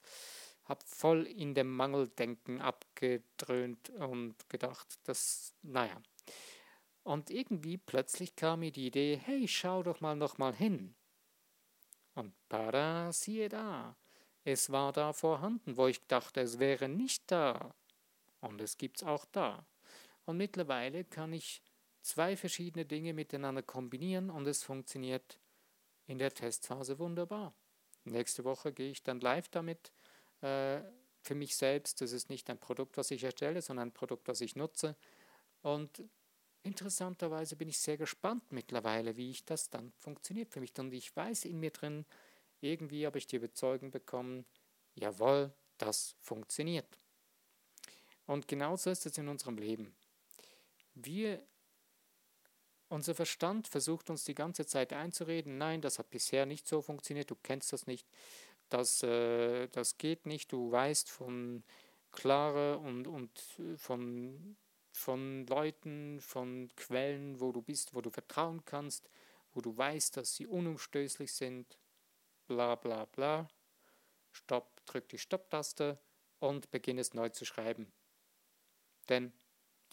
habe 0.64 0.80
voll 0.85 1.26
in 1.26 1.54
dem 1.54 1.75
Mangeldenken 1.75 2.61
abgedröhnt 2.61 3.90
und 3.90 4.49
gedacht, 4.49 4.99
das, 5.04 5.54
naja. 5.62 6.00
Und 7.04 7.30
irgendwie 7.30 7.76
plötzlich 7.76 8.35
kam 8.35 8.61
mir 8.61 8.73
die 8.73 8.88
Idee, 8.88 9.20
hey, 9.25 9.46
schau 9.46 9.82
doch 9.82 10.00
mal 10.00 10.16
noch 10.16 10.38
mal 10.38 10.54
hin. 10.54 10.94
Und 12.14 12.35
pada, 12.49 13.12
siehe 13.12 13.49
da, 13.49 13.96
es 14.42 14.70
war 14.70 14.92
da 14.92 15.12
vorhanden, 15.12 15.76
wo 15.76 15.87
ich 15.87 16.04
dachte, 16.06 16.40
es 16.40 16.58
wäre 16.58 16.88
nicht 16.88 17.30
da. 17.30 17.75
Und 18.40 18.61
es 18.61 18.76
gibt's 18.76 19.02
auch 19.02 19.25
da. 19.26 19.66
Und 20.25 20.37
mittlerweile 20.37 21.04
kann 21.04 21.32
ich 21.32 21.62
zwei 22.02 22.37
verschiedene 22.37 22.85
Dinge 22.85 23.12
miteinander 23.12 23.62
kombinieren 23.62 24.30
und 24.30 24.46
es 24.46 24.62
funktioniert 24.62 25.38
in 26.06 26.18
der 26.18 26.32
Testphase 26.32 26.98
wunderbar. 26.98 27.54
Nächste 28.04 28.44
Woche 28.44 28.72
gehe 28.72 28.90
ich 28.90 29.02
dann 29.02 29.20
live 29.20 29.48
damit. 29.48 29.92
Äh, 30.40 30.80
für 31.22 31.34
mich 31.34 31.56
selbst, 31.56 32.00
das 32.00 32.12
ist 32.12 32.30
nicht 32.30 32.48
ein 32.50 32.58
Produkt, 32.58 32.96
was 32.96 33.10
ich 33.10 33.25
erstelle, 33.25 33.60
sondern 33.60 33.88
ein 33.88 33.92
Produkt, 33.92 34.28
das 34.28 34.40
ich 34.40 34.54
nutze. 34.54 34.96
Und 35.62 36.04
interessanterweise 36.62 37.56
bin 37.56 37.68
ich 37.68 37.78
sehr 37.78 37.96
gespannt 37.96 38.52
mittlerweile, 38.52 39.16
wie 39.16 39.30
ich 39.30 39.44
das 39.44 39.68
dann 39.68 39.92
funktioniert 39.98 40.52
für 40.52 40.60
mich. 40.60 40.72
Und 40.78 40.92
ich 40.92 41.14
weiß 41.14 41.44
in 41.46 41.58
mir 41.58 41.70
drin, 41.70 42.06
irgendwie 42.60 43.06
habe 43.06 43.18
ich 43.18 43.26
die 43.26 43.36
Überzeugung 43.36 43.90
bekommen, 43.90 44.46
jawohl, 44.94 45.52
das 45.78 46.14
funktioniert. 46.20 46.98
Und 48.26 48.48
genauso 48.48 48.90
ist 48.90 49.06
es 49.06 49.18
in 49.18 49.28
unserem 49.28 49.58
Leben. 49.58 49.94
Wir 50.94 51.42
unser 52.88 53.14
Verstand 53.14 53.68
versucht 53.68 54.10
uns 54.10 54.24
die 54.24 54.34
ganze 54.34 54.66
Zeit 54.66 54.92
einzureden, 54.92 55.58
nein, 55.58 55.80
das 55.80 55.98
hat 55.98 56.10
bisher 56.10 56.46
nicht 56.46 56.66
so 56.66 56.82
funktioniert, 56.82 57.30
du 57.30 57.36
kennst 57.36 57.72
das 57.72 57.86
nicht, 57.86 58.06
das, 58.68 59.02
äh, 59.02 59.68
das 59.68 59.98
geht 59.98 60.26
nicht, 60.26 60.52
du 60.52 60.70
weißt 60.70 61.10
von 61.10 61.64
klare 62.12 62.78
und, 62.78 63.06
und 63.06 63.30
äh, 63.58 63.76
von, 63.76 64.56
von 64.92 65.46
Leuten, 65.46 66.20
von 66.20 66.70
Quellen, 66.76 67.40
wo 67.40 67.52
du 67.52 67.62
bist, 67.62 67.94
wo 67.94 68.00
du 68.00 68.10
vertrauen 68.10 68.64
kannst, 68.64 69.08
wo 69.52 69.60
du 69.60 69.76
weißt, 69.76 70.16
dass 70.16 70.34
sie 70.34 70.46
unumstößlich 70.46 71.32
sind, 71.32 71.78
bla 72.46 72.74
bla 72.74 73.04
bla. 73.06 73.48
Stopp, 74.32 74.84
drück 74.84 75.08
die 75.08 75.18
Stopptaste 75.18 75.98
und 76.40 76.70
beginn 76.70 76.98
es 76.98 77.14
neu 77.14 77.30
zu 77.30 77.44
schreiben. 77.46 77.90
Denn 79.08 79.32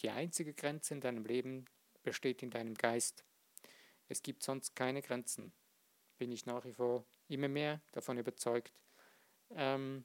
die 0.02 0.10
einzige 0.10 0.52
Grenze 0.52 0.94
in 0.94 1.00
deinem 1.00 1.24
Leben 1.24 1.64
besteht 2.04 2.42
in 2.42 2.50
deinem 2.50 2.74
Geist. 2.74 3.24
Es 4.08 4.22
gibt 4.22 4.42
sonst 4.42 4.76
keine 4.76 5.02
Grenzen. 5.02 5.52
Bin 6.18 6.30
ich 6.30 6.46
nach 6.46 6.64
wie 6.64 6.74
vor 6.74 7.04
immer 7.28 7.48
mehr 7.48 7.80
davon 7.92 8.18
überzeugt. 8.18 8.72
Ähm 9.50 10.04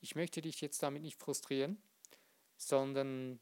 ich 0.00 0.14
möchte 0.14 0.42
dich 0.42 0.60
jetzt 0.60 0.82
damit 0.82 1.02
nicht 1.02 1.18
frustrieren, 1.18 1.82
sondern 2.56 3.40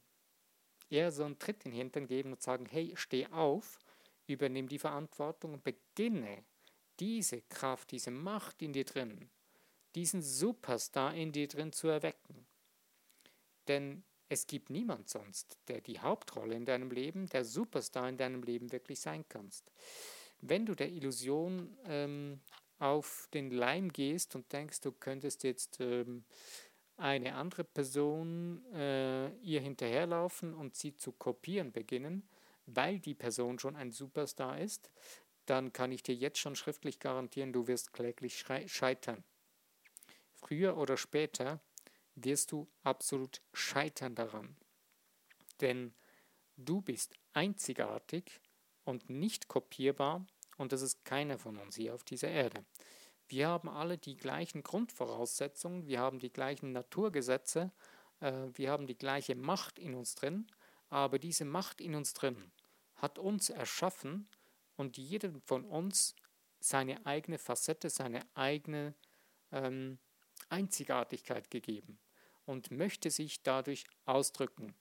eher 0.88 1.10
so 1.10 1.24
einen 1.24 1.38
Tritt 1.38 1.64
in 1.64 1.72
den 1.72 1.78
Hintern 1.78 2.06
geben 2.06 2.32
und 2.32 2.42
sagen, 2.42 2.66
hey, 2.66 2.92
steh 2.96 3.26
auf, 3.26 3.78
übernimm 4.26 4.68
die 4.68 4.78
Verantwortung 4.78 5.54
und 5.54 5.64
beginne 5.64 6.44
diese 7.00 7.42
Kraft, 7.42 7.90
diese 7.90 8.10
Macht 8.10 8.62
in 8.62 8.72
dir 8.72 8.84
drin, 8.84 9.30
diesen 9.94 10.22
Superstar 10.22 11.14
in 11.14 11.32
dir 11.32 11.48
drin 11.48 11.72
zu 11.72 11.88
erwecken. 11.88 12.46
Denn 13.68 14.04
es 14.28 14.46
gibt 14.46 14.70
niemand 14.70 15.08
sonst, 15.08 15.58
der 15.68 15.80
die 15.80 16.00
Hauptrolle 16.00 16.54
in 16.54 16.64
deinem 16.64 16.90
Leben, 16.90 17.26
der 17.26 17.44
Superstar 17.44 18.08
in 18.08 18.16
deinem 18.16 18.42
Leben 18.42 18.72
wirklich 18.72 19.00
sein 19.00 19.24
kannst. 19.28 19.70
Wenn 20.40 20.66
du 20.66 20.74
der 20.74 20.90
Illusion 20.90 21.76
ähm, 21.84 22.40
auf 22.78 23.28
den 23.32 23.50
Leim 23.50 23.92
gehst 23.92 24.34
und 24.34 24.52
denkst, 24.52 24.80
du 24.80 24.92
könntest 24.92 25.44
jetzt 25.44 25.80
ähm, 25.80 26.24
eine 26.96 27.34
andere 27.34 27.64
Person 27.64 28.64
äh, 28.72 29.30
ihr 29.38 29.60
hinterherlaufen 29.60 30.54
und 30.54 30.74
sie 30.74 30.96
zu 30.96 31.12
kopieren 31.12 31.72
beginnen, 31.72 32.28
weil 32.66 32.98
die 32.98 33.14
Person 33.14 33.58
schon 33.58 33.76
ein 33.76 33.92
Superstar 33.92 34.60
ist, 34.60 34.90
dann 35.46 35.72
kann 35.72 35.92
ich 35.92 36.02
dir 36.02 36.14
jetzt 36.14 36.38
schon 36.38 36.56
schriftlich 36.56 36.98
garantieren, 36.98 37.52
du 37.52 37.68
wirst 37.68 37.92
kläglich 37.92 38.44
scheitern. 38.66 39.22
Früher 40.34 40.76
oder 40.76 40.96
später 40.96 41.60
wirst 42.16 42.50
du 42.50 42.66
absolut 42.82 43.42
scheitern 43.52 44.14
daran. 44.14 44.56
Denn 45.60 45.94
du 46.56 46.80
bist 46.80 47.14
einzigartig 47.32 48.40
und 48.84 49.08
nicht 49.10 49.48
kopierbar 49.48 50.26
und 50.56 50.72
das 50.72 50.82
ist 50.82 51.04
keiner 51.04 51.38
von 51.38 51.58
uns 51.58 51.76
hier 51.76 51.94
auf 51.94 52.04
dieser 52.04 52.28
Erde. 52.28 52.64
Wir 53.28 53.48
haben 53.48 53.68
alle 53.68 53.98
die 53.98 54.16
gleichen 54.16 54.62
Grundvoraussetzungen, 54.62 55.86
wir 55.86 56.00
haben 56.00 56.18
die 56.18 56.32
gleichen 56.32 56.72
Naturgesetze, 56.72 57.72
äh, 58.20 58.32
wir 58.54 58.70
haben 58.70 58.86
die 58.86 58.96
gleiche 58.96 59.34
Macht 59.34 59.78
in 59.78 59.94
uns 59.94 60.14
drin, 60.14 60.46
aber 60.88 61.18
diese 61.18 61.44
Macht 61.44 61.80
in 61.80 61.94
uns 61.94 62.14
drin 62.14 62.52
hat 62.94 63.18
uns 63.18 63.50
erschaffen 63.50 64.28
und 64.76 64.96
jedem 64.96 65.40
von 65.42 65.64
uns 65.64 66.14
seine 66.60 67.04
eigene 67.04 67.38
Facette, 67.38 67.90
seine 67.90 68.20
eigene 68.34 68.94
ähm, 69.52 69.98
Einzigartigkeit 70.48 71.50
gegeben 71.50 71.98
und 72.46 72.70
möchte 72.70 73.10
sich 73.10 73.42
dadurch 73.42 73.84
ausdrücken. 74.06 74.74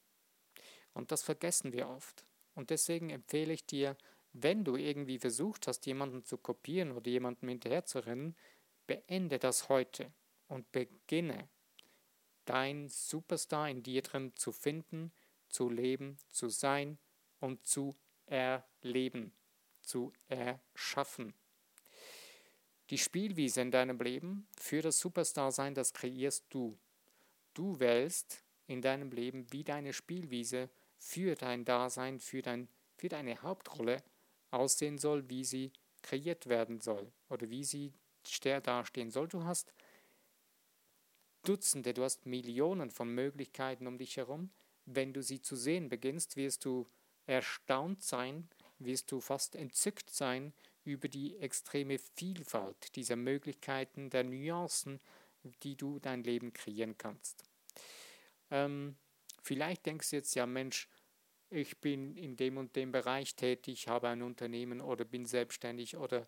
Und 0.93 1.12
das 1.12 1.23
vergessen 1.23 1.73
wir 1.73 1.89
oft. 1.89 2.25
Und 2.54 2.69
deswegen 2.69 3.10
empfehle 3.10 3.54
ich 3.54 3.65
dir, 3.65 3.97
wenn 4.32 4.63
du 4.63 4.75
irgendwie 4.75 5.19
versucht 5.19 5.67
hast, 5.67 5.86
jemanden 5.86 6.23
zu 6.23 6.38
kopieren 6.38 6.91
oder 6.91 7.10
jemandem 7.10 7.49
hinterherzurennen, 7.49 8.36
beende 8.88 9.39
das 9.39 9.69
heute 9.69 10.12
und 10.47 10.71
beginne 10.71 11.49
dein 12.45 12.88
Superstar 12.88 13.69
in 13.69 13.84
dir 13.84 14.01
drin 14.01 14.36
zu 14.36 14.51
finden, 14.51 15.12
zu 15.49 15.69
leben, 15.69 16.17
zu 16.30 16.49
sein 16.49 16.97
und 17.39 17.65
zu 17.65 17.95
erleben, 18.25 19.34
zu 19.82 20.13
erschaffen. 20.28 21.34
Die 22.89 22.97
Spielwiese 22.97 23.62
in 23.62 23.71
deinem 23.71 23.99
Leben 23.99 24.47
für 24.58 24.82
das 24.82 24.99
Superstar-Sein, 24.99 25.73
das 25.73 25.93
kreierst 25.93 26.45
du. 26.49 26.78
Du 27.56 27.80
wählst 27.80 28.44
in 28.68 28.82
deinem 28.82 29.12
Leben, 29.12 29.52
wie 29.52 29.63
deine 29.63 29.94
Spielwiese 29.94 30.70
für 30.98 31.36
dein 31.36 31.65
Dasein, 31.65 32.20
für, 32.20 32.41
dein, 32.41 32.68
für 32.98 33.10
deine 33.10 33.41
Hauptrolle 33.41 34.04
aussehen 34.52 34.98
soll, 34.98 35.30
wie 35.30 35.44
sie 35.44 35.72
kreiert 36.04 36.48
werden 36.48 36.82
soll 36.82 37.12
oder 37.30 37.50
wie 37.50 37.63
sie 37.63 37.94
dastehen 38.44 39.10
soll. 39.10 39.28
Du 39.28 39.44
hast 39.44 39.74
Dutzende, 41.44 41.94
du 41.94 42.04
hast 42.04 42.26
Millionen 42.26 42.91
von 42.91 43.10
Möglichkeiten 43.13 43.88
um 43.88 43.98
dich 43.98 44.18
herum. 44.18 44.50
Wenn 44.86 45.13
du 45.13 45.24
sie 45.24 45.41
zu 45.41 45.56
sehen 45.56 45.89
beginnst, 45.89 46.36
wirst 46.36 46.65
du 46.65 46.88
erstaunt 47.26 48.04
sein, 48.04 48.50
wirst 48.80 49.12
du 49.12 49.22
fast 49.22 49.56
entzückt 49.56 50.10
sein 50.10 50.54
über 50.84 51.08
die 51.08 51.38
extreme 51.38 52.00
Vielfalt 52.00 52.96
dieser 52.96 53.15
Möglichkeiten, 53.15 54.10
der 54.10 54.24
Nuancen, 54.24 55.00
die 55.63 55.75
du 55.75 55.99
dein 55.99 56.23
Leben 56.23 56.53
kreieren 56.53 56.97
kannst. 56.97 57.43
Ähm, 58.51 58.95
vielleicht 59.41 59.86
denkst 59.86 60.10
du 60.10 60.15
jetzt, 60.17 60.36
ja 60.36 60.45
Mensch, 60.45 60.88
ich 61.49 61.79
bin 61.79 62.15
in 62.17 62.36
dem 62.36 62.58
und 62.58 62.75
dem 62.75 62.91
Bereich 62.91 63.36
tätig, 63.36 63.88
habe 63.88 64.10
ein 64.10 64.21
Unternehmen 64.21 64.81
oder 64.81 65.05
bin 65.05 65.25
selbstständig 65.25 65.97
oder 65.97 66.27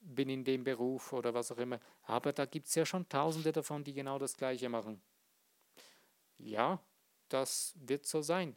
bin 0.00 0.28
in 0.28 0.44
dem 0.44 0.64
Beruf 0.64 1.12
oder 1.12 1.34
was 1.34 1.52
auch 1.52 1.58
immer. 1.58 1.80
Aber 2.02 2.32
da 2.32 2.44
gibt 2.46 2.68
es 2.68 2.74
ja 2.74 2.84
schon 2.84 3.08
tausende 3.08 3.52
davon, 3.52 3.84
die 3.84 3.94
genau 3.94 4.18
das 4.18 4.36
gleiche 4.36 4.68
machen. 4.68 5.02
Ja, 6.38 6.82
das 7.28 7.74
wird 7.76 8.06
so 8.06 8.20
sein. 8.20 8.56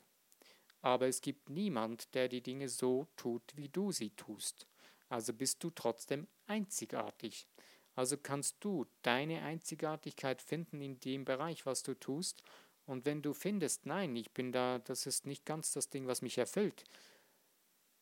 Aber 0.82 1.08
es 1.08 1.22
gibt 1.22 1.50
niemand, 1.50 2.14
der 2.14 2.28
die 2.28 2.42
Dinge 2.42 2.70
so 2.70 3.08
tut, 3.16 3.56
wie 3.56 3.70
du 3.70 3.92
sie 3.92 4.12
tust. 4.12 4.68
Also 5.10 5.34
bist 5.34 5.64
du 5.64 5.70
trotzdem 5.70 6.28
einzigartig. 6.48 7.48
Also 7.98 8.16
kannst 8.16 8.58
du 8.60 8.86
deine 9.02 9.42
Einzigartigkeit 9.42 10.44
finden 10.44 10.82
in 10.84 11.00
dem 11.00 11.26
Bereich, 11.26 11.66
was 11.66 11.82
du 11.82 11.96
tust. 11.96 12.44
Und 12.86 13.08
wenn 13.08 13.24
du 13.24 13.34
findest, 13.34 13.88
nein, 13.88 14.16
ich 14.16 14.30
bin 14.34 14.52
da, 14.52 14.78
das 14.78 15.08
ist 15.08 15.26
nicht 15.26 15.46
ganz 15.46 15.72
das 15.72 15.90
Ding, 15.90 16.06
was 16.06 16.22
mich 16.22 16.38
erfüllt, 16.38 16.84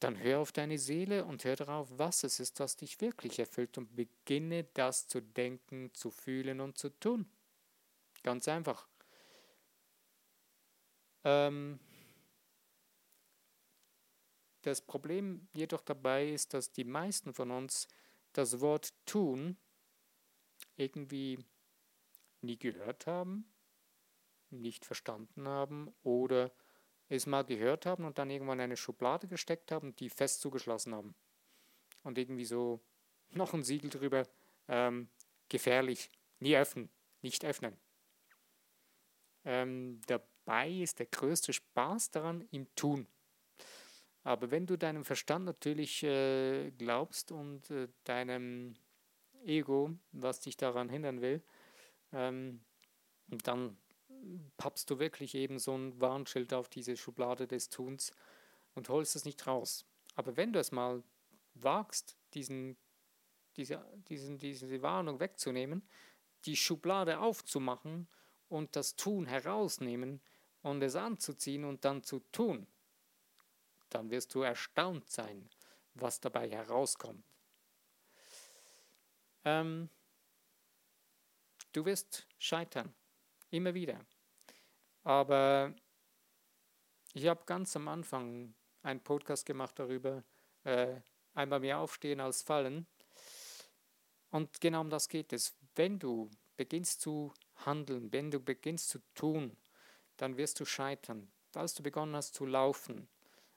dann 0.01 0.19
hör 0.19 0.39
auf 0.39 0.51
deine 0.51 0.77
Seele 0.79 1.23
und 1.23 1.45
hör 1.45 1.55
darauf, 1.55 1.87
was 1.97 2.25
es 2.25 2.41
ist, 2.41 2.59
was 2.59 2.75
dich 2.75 2.99
wirklich 2.99 3.39
erfüllt 3.39 3.77
und 3.77 3.95
beginne 3.95 4.65
das 4.73 5.07
zu 5.07 5.21
denken, 5.21 5.93
zu 5.93 6.11
fühlen 6.11 6.59
und 6.59 6.77
zu 6.77 6.89
tun. 6.99 7.25
Ganz 8.21 8.49
einfach. 8.49 8.89
Ähm, 11.23 11.79
das 14.63 14.81
Problem 14.81 15.47
jedoch 15.53 15.81
dabei 15.83 16.27
ist, 16.27 16.53
dass 16.53 16.73
die 16.73 16.83
meisten 16.83 17.33
von 17.33 17.49
uns 17.51 17.87
das 18.33 18.59
Wort 18.59 18.93
tun 19.05 19.55
irgendwie 20.75 21.39
nie 22.41 22.57
gehört 22.57 23.07
haben, 23.07 23.51
nicht 24.49 24.85
verstanden 24.85 25.47
haben 25.47 25.93
oder 26.03 26.51
es 27.07 27.25
mal 27.25 27.43
gehört 27.43 27.85
haben 27.85 28.05
und 28.05 28.17
dann 28.17 28.29
irgendwann 28.29 28.59
eine 28.59 28.77
Schublade 28.77 29.27
gesteckt 29.27 29.71
haben 29.71 29.95
die 29.95 30.09
fest 30.09 30.41
zugeschlossen 30.41 30.93
haben. 30.93 31.15
Und 32.03 32.17
irgendwie 32.17 32.45
so 32.45 32.81
noch 33.31 33.53
ein 33.53 33.63
Siegel 33.63 33.89
drüber, 33.89 34.27
ähm, 34.67 35.09
gefährlich, 35.49 36.11
nie 36.39 36.55
öffnen, 36.55 36.89
nicht 37.21 37.45
öffnen. 37.45 37.77
Ähm, 39.43 40.01
dabei 40.07 40.69
ist 40.71 40.99
der 40.99 41.05
größte 41.07 41.53
Spaß 41.53 42.11
daran 42.11 42.47
im 42.51 42.73
Tun. 42.75 43.07
Aber 44.23 44.49
wenn 44.49 44.65
du 44.65 44.75
deinem 44.75 45.05
Verstand 45.05 45.45
natürlich 45.45 46.01
äh, 46.01 46.71
glaubst 46.71 47.31
und 47.31 47.69
äh, 47.69 47.87
deinem 48.05 48.75
Ego, 49.45 49.95
was 50.11 50.39
dich 50.39 50.57
daran 50.57 50.89
hindern 50.89 51.21
will, 51.21 51.41
ähm, 52.11 52.61
dann 53.27 53.77
pappst 54.57 54.89
du 54.89 54.99
wirklich 54.99 55.35
eben 55.35 55.59
so 55.59 55.75
ein 55.77 55.99
Warnschild 55.99 56.53
auf 56.53 56.69
diese 56.69 56.97
Schublade 56.97 57.47
des 57.47 57.69
Tuns 57.69 58.11
und 58.73 58.89
holst 58.89 59.15
es 59.15 59.25
nicht 59.25 59.45
raus. 59.47 59.85
Aber 60.15 60.37
wenn 60.37 60.53
du 60.53 60.59
es 60.59 60.71
mal 60.71 61.03
wagst, 61.53 62.17
diesen, 62.33 62.77
diese, 63.57 63.83
diesen, 64.09 64.37
diese 64.37 64.81
Warnung 64.81 65.19
wegzunehmen, 65.19 65.87
die 66.45 66.55
Schublade 66.55 67.19
aufzumachen 67.19 68.07
und 68.49 68.75
das 68.75 68.95
Tun 68.95 69.25
herausnehmen 69.25 70.21
und 70.61 70.81
es 70.81 70.95
anzuziehen 70.95 71.65
und 71.65 71.85
dann 71.85 72.03
zu 72.03 72.19
tun, 72.31 72.67
dann 73.89 74.09
wirst 74.09 74.33
du 74.35 74.41
erstaunt 74.41 75.09
sein, 75.09 75.49
was 75.93 76.19
dabei 76.19 76.49
herauskommt. 76.49 77.23
Ähm, 79.45 79.89
du 81.71 81.85
wirst 81.85 82.27
scheitern, 82.39 82.93
immer 83.51 83.73
wieder. 83.73 84.05
Aber 85.03 85.73
ich 87.13 87.27
habe 87.27 87.45
ganz 87.45 87.75
am 87.75 87.87
Anfang 87.87 88.55
einen 88.81 89.01
Podcast 89.01 89.45
gemacht 89.45 89.79
darüber, 89.79 90.23
äh, 90.63 90.99
einmal 91.33 91.59
mehr 91.59 91.79
aufstehen 91.79 92.19
als 92.19 92.41
fallen. 92.41 92.87
Und 94.31 94.59
genau 94.59 94.81
um 94.81 94.89
das 94.89 95.07
geht 95.07 95.31
es. 95.31 95.55
Wenn 95.75 95.99
du 95.99 96.29
beginnst 96.57 97.01
zu 97.01 97.33
handeln, 97.65 98.11
wenn 98.11 98.31
du 98.31 98.39
beginnst 98.39 98.89
zu 98.89 98.99
tun, 99.13 99.55
dann 100.17 100.37
wirst 100.37 100.59
du 100.59 100.65
scheitern. 100.65 101.31
Als 101.53 101.73
du 101.73 101.83
begonnen 101.83 102.15
hast 102.15 102.33
zu 102.33 102.45
laufen, 102.45 103.07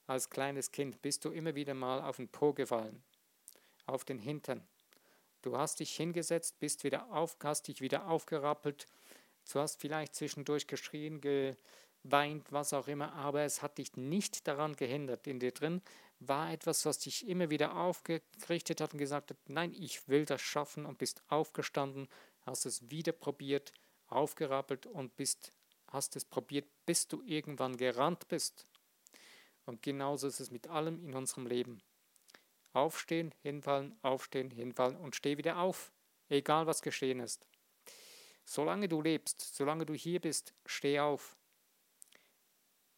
als 0.06 0.30
kleines 0.30 0.70
Kind, 0.70 1.02
bist 1.02 1.24
du 1.24 1.30
immer 1.30 1.54
wieder 1.54 1.74
mal 1.74 2.02
auf 2.02 2.16
den 2.16 2.28
Po 2.28 2.52
gefallen, 2.52 3.02
auf 3.86 4.04
den 4.04 4.18
Hintern. 4.18 4.66
Du 5.48 5.56
hast 5.56 5.80
dich 5.80 5.96
hingesetzt, 5.96 6.60
bist 6.60 6.84
wieder 6.84 7.10
auf, 7.10 7.38
hast 7.42 7.68
dich 7.68 7.80
wieder 7.80 8.06
aufgerappelt. 8.06 8.86
Du 9.50 9.58
hast 9.58 9.80
vielleicht 9.80 10.14
zwischendurch 10.14 10.66
geschrien, 10.66 11.22
geweint, 11.22 12.52
was 12.52 12.74
auch 12.74 12.86
immer, 12.86 13.14
aber 13.14 13.40
es 13.44 13.62
hat 13.62 13.78
dich 13.78 13.96
nicht 13.96 14.46
daran 14.46 14.76
gehindert. 14.76 15.26
In 15.26 15.40
dir 15.40 15.52
drin 15.52 15.80
war 16.20 16.52
etwas, 16.52 16.84
was 16.84 16.98
dich 16.98 17.26
immer 17.26 17.48
wieder 17.48 17.76
aufgerichtet 17.76 18.82
hat 18.82 18.92
und 18.92 18.98
gesagt 18.98 19.30
hat, 19.30 19.38
nein, 19.46 19.72
ich 19.72 20.06
will 20.06 20.26
das 20.26 20.42
schaffen 20.42 20.84
und 20.84 20.98
bist 20.98 21.22
aufgestanden, 21.28 22.08
hast 22.42 22.66
es 22.66 22.90
wieder 22.90 23.12
probiert, 23.12 23.72
aufgerappelt 24.08 24.84
und 24.84 25.16
bist, 25.16 25.54
hast 25.86 26.14
es 26.14 26.26
probiert, 26.26 26.68
bis 26.84 27.08
du 27.08 27.22
irgendwann 27.22 27.78
gerannt 27.78 28.28
bist. 28.28 28.66
Und 29.64 29.80
genauso 29.80 30.26
ist 30.26 30.40
es 30.40 30.50
mit 30.50 30.68
allem 30.68 31.02
in 31.02 31.14
unserem 31.14 31.46
Leben. 31.46 31.80
Aufstehen, 32.78 33.34
hinfallen, 33.42 33.98
aufstehen, 34.02 34.50
hinfallen 34.50 34.96
und 34.96 35.16
steh 35.16 35.36
wieder 35.36 35.58
auf, 35.58 35.92
egal 36.28 36.66
was 36.66 36.80
geschehen 36.80 37.20
ist. 37.20 37.46
Solange 38.44 38.88
du 38.88 39.02
lebst, 39.02 39.40
solange 39.54 39.84
du 39.84 39.94
hier 39.94 40.20
bist, 40.20 40.54
steh 40.64 41.00
auf. 41.00 41.36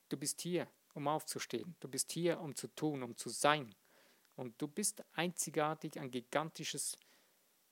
Du 0.08 0.16
bist 0.16 0.40
hier, 0.42 0.68
um 0.94 1.08
aufzustehen. 1.08 1.74
Du 1.80 1.88
bist 1.88 2.12
hier, 2.12 2.40
um 2.40 2.54
zu 2.54 2.68
tun, 2.68 3.02
um 3.02 3.16
zu 3.16 3.30
sein. 3.30 3.74
Und 4.36 4.60
du 4.60 4.68
bist 4.68 5.02
einzigartig, 5.14 5.98
ein 5.98 6.10
gigantisches, 6.10 6.96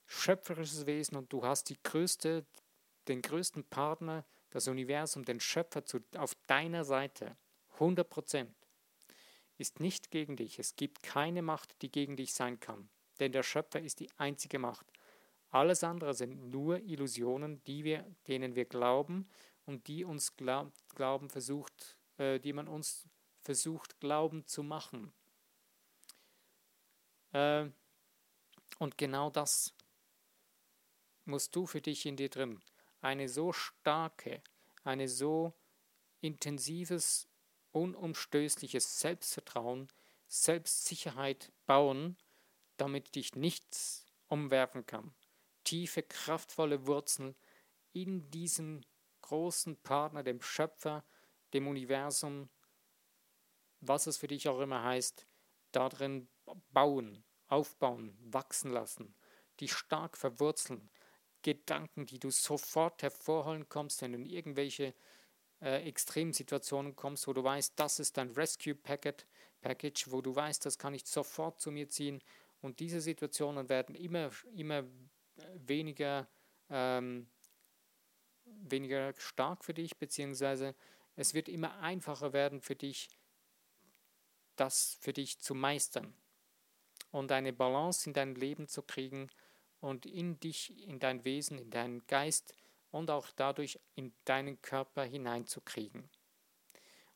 schöpferisches 0.07 0.87
Wesen 0.87 1.17
und 1.17 1.33
du 1.33 1.45
hast 1.45 1.69
die 1.69 1.79
größte, 1.83 2.47
den 3.07 3.23
größten 3.23 3.65
Partner, 3.65 4.25
das 4.51 4.67
Universum, 4.67 5.25
den 5.25 5.41
Schöpfer 5.41 5.85
zu, 5.85 6.01
auf 6.17 6.35
deiner 6.47 6.85
Seite. 6.85 7.37
100 7.75 8.09
Prozent. 8.09 8.58
Ist 9.59 9.81
nicht 9.81 10.11
gegen 10.11 10.37
dich. 10.37 10.59
Es 10.59 10.77
gibt 10.77 11.03
keine 11.03 11.43
Macht, 11.43 11.83
die 11.83 11.91
gegen 11.91 12.17
dich 12.17 12.33
sein 12.33 12.59
kann. 12.61 12.89
Denn 13.21 13.33
der 13.33 13.43
Schöpfer 13.43 13.81
ist 13.81 14.01
die 14.01 14.11
einzige 14.17 14.59
Macht. 14.59 14.87
Alles 15.51 15.85
andere 15.85 16.15
sind 16.15 16.51
nur 16.51 16.79
Illusionen, 16.81 17.61
wir, 17.67 18.07
denen 18.29 18.55
wir 18.55 18.65
glauben 18.65 19.29
und 19.67 19.89
die 19.89 20.05
uns 20.05 20.37
glaub, 20.37 20.73
Glauben 20.95 21.29
versucht 21.29 21.99
äh, 22.19 22.41
die 22.41 22.53
man 22.53 22.69
uns 22.69 23.09
versucht, 23.41 23.99
glauben 24.01 24.47
zu 24.47 24.63
machen. 24.63 25.13
Äh, 27.33 27.71
und 28.79 28.99
genau 28.99 29.31
das 29.31 29.75
musst 31.25 31.55
du 31.57 31.67
für 31.67 31.81
dich 31.81 32.05
in 32.07 32.17
dir 32.17 32.29
drin. 32.29 32.61
Eine 33.01 33.29
so 33.29 33.53
starke, 33.53 34.43
eine 34.85 35.09
so 35.09 35.55
intensives, 36.21 37.28
unumstößliches 37.73 39.01
Selbstvertrauen, 39.01 39.89
Selbstsicherheit 40.27 41.53
bauen, 41.67 42.17
damit 42.77 43.15
dich 43.15 43.35
nichts 43.35 44.07
umwerfen 44.29 44.87
kann. 44.87 45.15
Tiefe, 45.65 46.03
kraftvolle 46.03 46.87
Wurzeln 46.87 47.35
in 47.93 48.31
diesem 48.31 48.83
großen 49.23 49.77
Partner, 49.83 50.23
dem 50.23 50.41
Schöpfer, 50.41 51.05
dem 51.53 51.67
Universum, 51.67 52.49
was 53.81 54.07
es 54.07 54.19
für 54.19 54.29
dich 54.29 54.49
auch 54.49 54.61
immer 54.61 54.83
heißt, 54.83 55.27
darin 55.73 56.29
bauen, 56.73 57.25
aufbauen, 57.49 58.17
wachsen 58.21 58.71
lassen, 58.71 59.15
die 59.61 59.69
stark 59.69 60.17
verwurzeln, 60.17 60.91
Gedanken, 61.43 62.05
die 62.07 62.19
du 62.19 62.31
sofort 62.31 63.03
hervorholen 63.03 63.69
kommst, 63.69 64.03
wenn 64.03 64.13
du 64.13 64.19
in 64.19 64.27
irgendwelche 64.27 64.95
äh, 65.61 65.89
Extremsituationen 65.89 66.95
kommst, 66.95 67.27
wo 67.27 67.33
du 67.33 67.43
weißt, 67.43 67.75
das 67.77 67.99
ist 67.99 68.17
dein 68.17 68.31
Rescue 68.31 68.75
Packet, 68.75 69.27
Package, 69.61 70.11
wo 70.11 70.21
du 70.21 70.35
weißt, 70.35 70.65
das 70.65 70.79
kann 70.79 70.95
ich 70.95 71.07
sofort 71.07 71.61
zu 71.61 71.71
mir 71.71 71.89
ziehen. 71.89 72.23
Und 72.61 72.81
diese 72.81 73.01
Situationen 73.01 73.69
werden 73.69 73.95
immer, 73.95 74.31
immer 74.55 74.85
weniger, 75.55 76.29
ähm, 76.71 77.29
weniger 78.45 79.13
stark 79.19 79.65
für 79.65 79.75
dich, 79.75 79.97
beziehungsweise 79.97 80.75
es 81.17 81.35
wird 81.35 81.49
immer 81.49 81.79
einfacher 81.81 82.33
werden 82.33 82.61
für 82.61 82.77
dich, 82.77 83.09
das 84.57 84.97
für 85.01 85.13
dich 85.13 85.39
zu 85.41 85.55
meistern 85.55 86.15
und 87.11 87.33
eine 87.33 87.53
Balance 87.53 88.09
in 88.09 88.15
dein 88.15 88.35
Leben 88.35 88.69
zu 88.69 88.83
kriegen 88.83 89.29
und 89.81 90.07
in 90.07 90.39
dich, 90.41 90.87
in 90.87 90.99
dein 90.99 91.25
Wesen, 91.25 91.59
in 91.59 91.71
deinen 91.71 92.07
Geist 92.07 92.55
und 92.91 93.11
auch 93.11 93.31
dadurch 93.37 93.79
in 93.95 94.13
deinen 94.25 94.61
Körper 94.63 95.05
hineinzukriegen. 95.05 96.09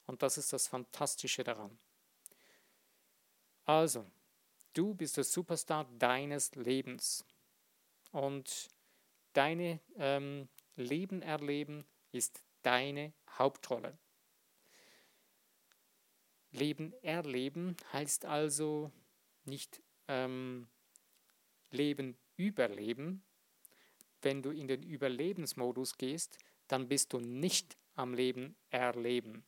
Und 0.06 0.22
das 0.22 0.38
ist 0.38 0.52
das 0.52 0.68
Fantastische 0.68 1.44
daran. 1.44 1.78
Also, 3.64 4.10
du 4.74 4.94
bist 4.94 5.16
der 5.16 5.24
Superstar 5.24 5.84
deines 5.98 6.54
Lebens. 6.54 7.24
Und 8.10 8.68
deine 9.32 9.80
ähm, 9.96 10.48
Leben 10.76 11.22
erleben 11.22 11.86
ist 12.10 12.42
deine 12.62 13.12
Hauptrolle. 13.38 13.96
Leben 16.50 16.92
erleben 17.02 17.76
heißt 17.92 18.26
also 18.26 18.92
nicht 19.44 19.82
ähm, 20.08 20.68
Leben 21.70 22.18
überleben. 22.36 23.24
Wenn 24.22 24.42
du 24.42 24.50
in 24.50 24.68
den 24.68 24.82
Überlebensmodus 24.82 25.98
gehst, 25.98 26.38
dann 26.68 26.88
bist 26.88 27.12
du 27.12 27.20
nicht 27.20 27.76
am 27.94 28.14
Leben 28.14 28.56
erleben. 28.70 29.44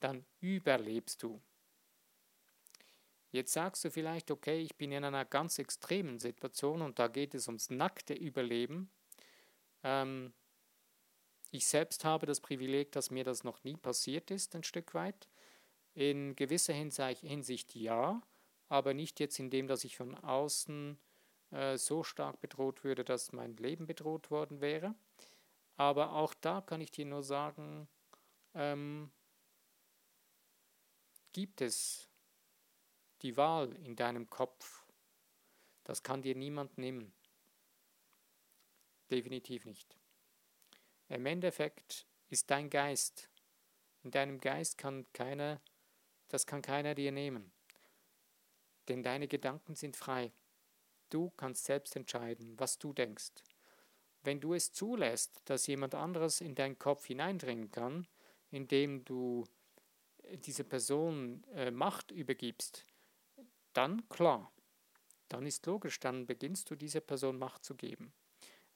Dann 0.00 0.24
überlebst 0.40 1.22
du. 1.22 1.40
Jetzt 3.32 3.52
sagst 3.52 3.84
du 3.84 3.90
vielleicht, 3.90 4.30
okay, 4.30 4.60
ich 4.60 4.76
bin 4.76 4.92
in 4.92 5.04
einer 5.04 5.24
ganz 5.24 5.58
extremen 5.58 6.18
Situation 6.18 6.80
und 6.80 6.98
da 6.98 7.08
geht 7.08 7.34
es 7.34 7.48
ums 7.48 7.70
nackte 7.70 8.14
Überleben. 8.14 8.90
Ähm, 9.82 10.32
ich 11.50 11.66
selbst 11.66 12.04
habe 12.04 12.26
das 12.26 12.40
Privileg, 12.40 12.92
dass 12.92 13.10
mir 13.10 13.24
das 13.24 13.44
noch 13.44 13.62
nie 13.64 13.76
passiert 13.76 14.30
ist, 14.30 14.54
ein 14.54 14.62
Stück 14.62 14.94
weit. 14.94 15.28
In 15.94 16.36
gewisser 16.36 16.74
Hinsicht 16.74 17.74
ja, 17.74 18.22
aber 18.68 18.94
nicht 18.94 19.20
jetzt 19.20 19.38
in 19.38 19.50
dem, 19.50 19.66
dass 19.66 19.84
ich 19.84 19.96
von 19.96 20.14
außen 20.14 20.98
äh, 21.50 21.76
so 21.76 22.02
stark 22.02 22.40
bedroht 22.40 22.84
würde, 22.84 23.04
dass 23.04 23.32
mein 23.32 23.56
Leben 23.56 23.86
bedroht 23.86 24.30
worden 24.30 24.60
wäre. 24.60 24.94
Aber 25.76 26.12
auch 26.12 26.34
da 26.34 26.60
kann 26.60 26.80
ich 26.80 26.90
dir 26.90 27.04
nur 27.04 27.22
sagen, 27.22 27.88
ähm, 28.54 29.10
gibt 31.32 31.60
es 31.60 32.08
die 33.22 33.36
Wahl 33.36 33.72
in 33.84 33.94
deinem 33.94 34.28
Kopf. 34.30 34.84
Das 35.84 36.02
kann 36.02 36.22
dir 36.22 36.34
niemand 36.34 36.78
nehmen. 36.78 37.12
Definitiv 39.10 39.66
nicht. 39.66 39.96
Im 41.08 41.26
Endeffekt 41.26 42.06
ist 42.30 42.50
dein 42.50 42.70
Geist. 42.70 43.28
In 44.02 44.10
deinem 44.10 44.40
Geist 44.40 44.78
kann 44.78 45.06
keiner, 45.12 45.60
das 46.28 46.46
kann 46.46 46.62
keiner 46.62 46.94
dir 46.94 47.12
nehmen. 47.12 47.52
Denn 48.88 49.02
deine 49.02 49.28
Gedanken 49.28 49.74
sind 49.74 49.96
frei. 49.96 50.32
Du 51.10 51.30
kannst 51.36 51.64
selbst 51.64 51.96
entscheiden, 51.96 52.58
was 52.58 52.78
du 52.78 52.92
denkst. 52.92 53.32
Wenn 54.22 54.40
du 54.40 54.54
es 54.54 54.72
zulässt, 54.72 55.40
dass 55.44 55.66
jemand 55.66 55.94
anderes 55.94 56.40
in 56.40 56.54
deinen 56.54 56.78
Kopf 56.78 57.06
hineindringen 57.06 57.70
kann, 57.70 58.06
indem 58.50 59.04
du 59.04 59.44
dieser 60.32 60.64
Person 60.64 61.44
äh, 61.54 61.70
Macht 61.70 62.10
übergibst, 62.10 62.84
dann 63.72 64.08
klar, 64.08 64.52
dann 65.28 65.46
ist 65.46 65.66
logisch, 65.66 66.00
dann 66.00 66.26
beginnst 66.26 66.70
du 66.70 66.74
dieser 66.74 67.00
Person 67.00 67.38
Macht 67.38 67.64
zu 67.64 67.74
geben. 67.74 68.12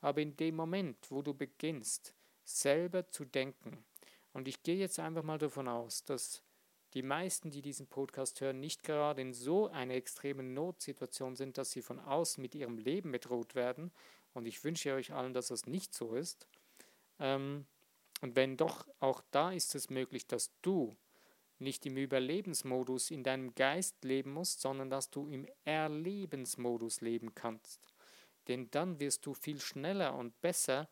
Aber 0.01 0.21
in 0.21 0.37
dem 0.37 0.57
Moment, 0.57 1.11
wo 1.11 1.23
du 1.23 1.35
beginnst, 1.35 2.15
selber 2.45 3.09
zu 3.09 3.25
denken, 3.25 3.85
und 4.33 4.47
ich 4.47 4.63
gehe 4.63 4.77
jetzt 4.77 4.99
einfach 4.99 5.25
mal 5.25 5.39
davon 5.39 5.67
aus, 5.67 6.05
dass 6.05 6.43
die 6.95 7.03
meisten, 7.03 7.51
die 7.51 7.63
diesen 7.63 7.87
Podcast 7.87 8.41
hören, 8.41 8.61
nicht 8.61 8.83
gerade 8.83 9.21
in 9.23 9.33
so 9.33 9.69
einer 9.69 9.95
extremen 9.95 10.55
Notsituation 10.55 11.37
sind, 11.37 11.59
dass 11.59 11.71
sie 11.71 11.83
von 11.83 11.99
außen 11.99 12.41
mit 12.43 12.55
ihrem 12.55 12.79
Leben 12.79 13.13
bedroht 13.13 13.55
werden. 13.55 13.93
Und 14.35 14.47
ich 14.47 14.63
wünsche 14.65 14.95
euch 14.95 15.13
allen, 15.13 15.35
dass 15.35 15.49
das 15.49 15.67
nicht 15.67 15.95
so 15.95 16.15
ist. 16.15 16.47
Ähm, 17.19 17.67
und 18.21 18.37
wenn 18.37 18.57
doch, 18.57 18.87
auch 18.99 19.23
da 19.31 19.53
ist 19.53 19.75
es 19.75 19.91
möglich, 19.91 20.27
dass 20.27 20.51
du 20.63 20.97
nicht 21.59 21.85
im 21.87 21.97
Überlebensmodus 21.97 23.11
in 23.11 23.23
deinem 23.23 23.55
Geist 23.55 24.03
leben 24.03 24.33
musst, 24.33 24.61
sondern 24.61 24.91
dass 24.91 25.11
du 25.11 25.29
im 25.29 25.47
Erlebensmodus 25.65 27.01
leben 27.01 27.35
kannst. 27.35 27.81
Denn 28.49 28.71
dann 28.71 28.99
wirst 28.99 29.27
du 29.27 29.35
viel 29.35 29.61
schneller 29.61 30.17
und 30.17 30.41
besser 30.41 30.89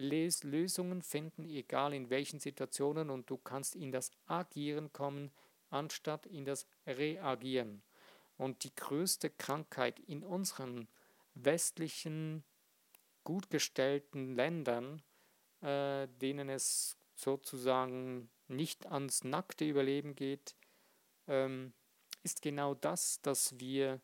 Lösungen 0.00 1.02
finden, 1.02 1.44
egal 1.44 1.94
in 1.94 2.10
welchen 2.10 2.40
Situationen, 2.40 3.10
und 3.10 3.30
du 3.30 3.36
kannst 3.36 3.76
in 3.76 3.92
das 3.92 4.10
Agieren 4.26 4.92
kommen, 4.92 5.30
anstatt 5.70 6.26
in 6.26 6.44
das 6.44 6.66
Reagieren. 6.86 7.82
Und 8.36 8.64
die 8.64 8.74
größte 8.74 9.30
Krankheit 9.30 10.00
in 10.00 10.24
unseren 10.24 10.88
westlichen, 11.34 12.44
gut 13.22 13.50
gestellten 13.50 14.34
Ländern, 14.34 15.02
äh, 15.60 16.08
denen 16.20 16.48
es 16.48 16.96
sozusagen 17.14 18.30
nicht 18.48 18.86
ans 18.86 19.24
nackte 19.24 19.66
Überleben 19.66 20.16
geht, 20.16 20.56
ähm, 21.28 21.72
ist 22.22 22.42
genau 22.42 22.74
das, 22.74 23.20
dass 23.22 23.58
wir 23.60 24.00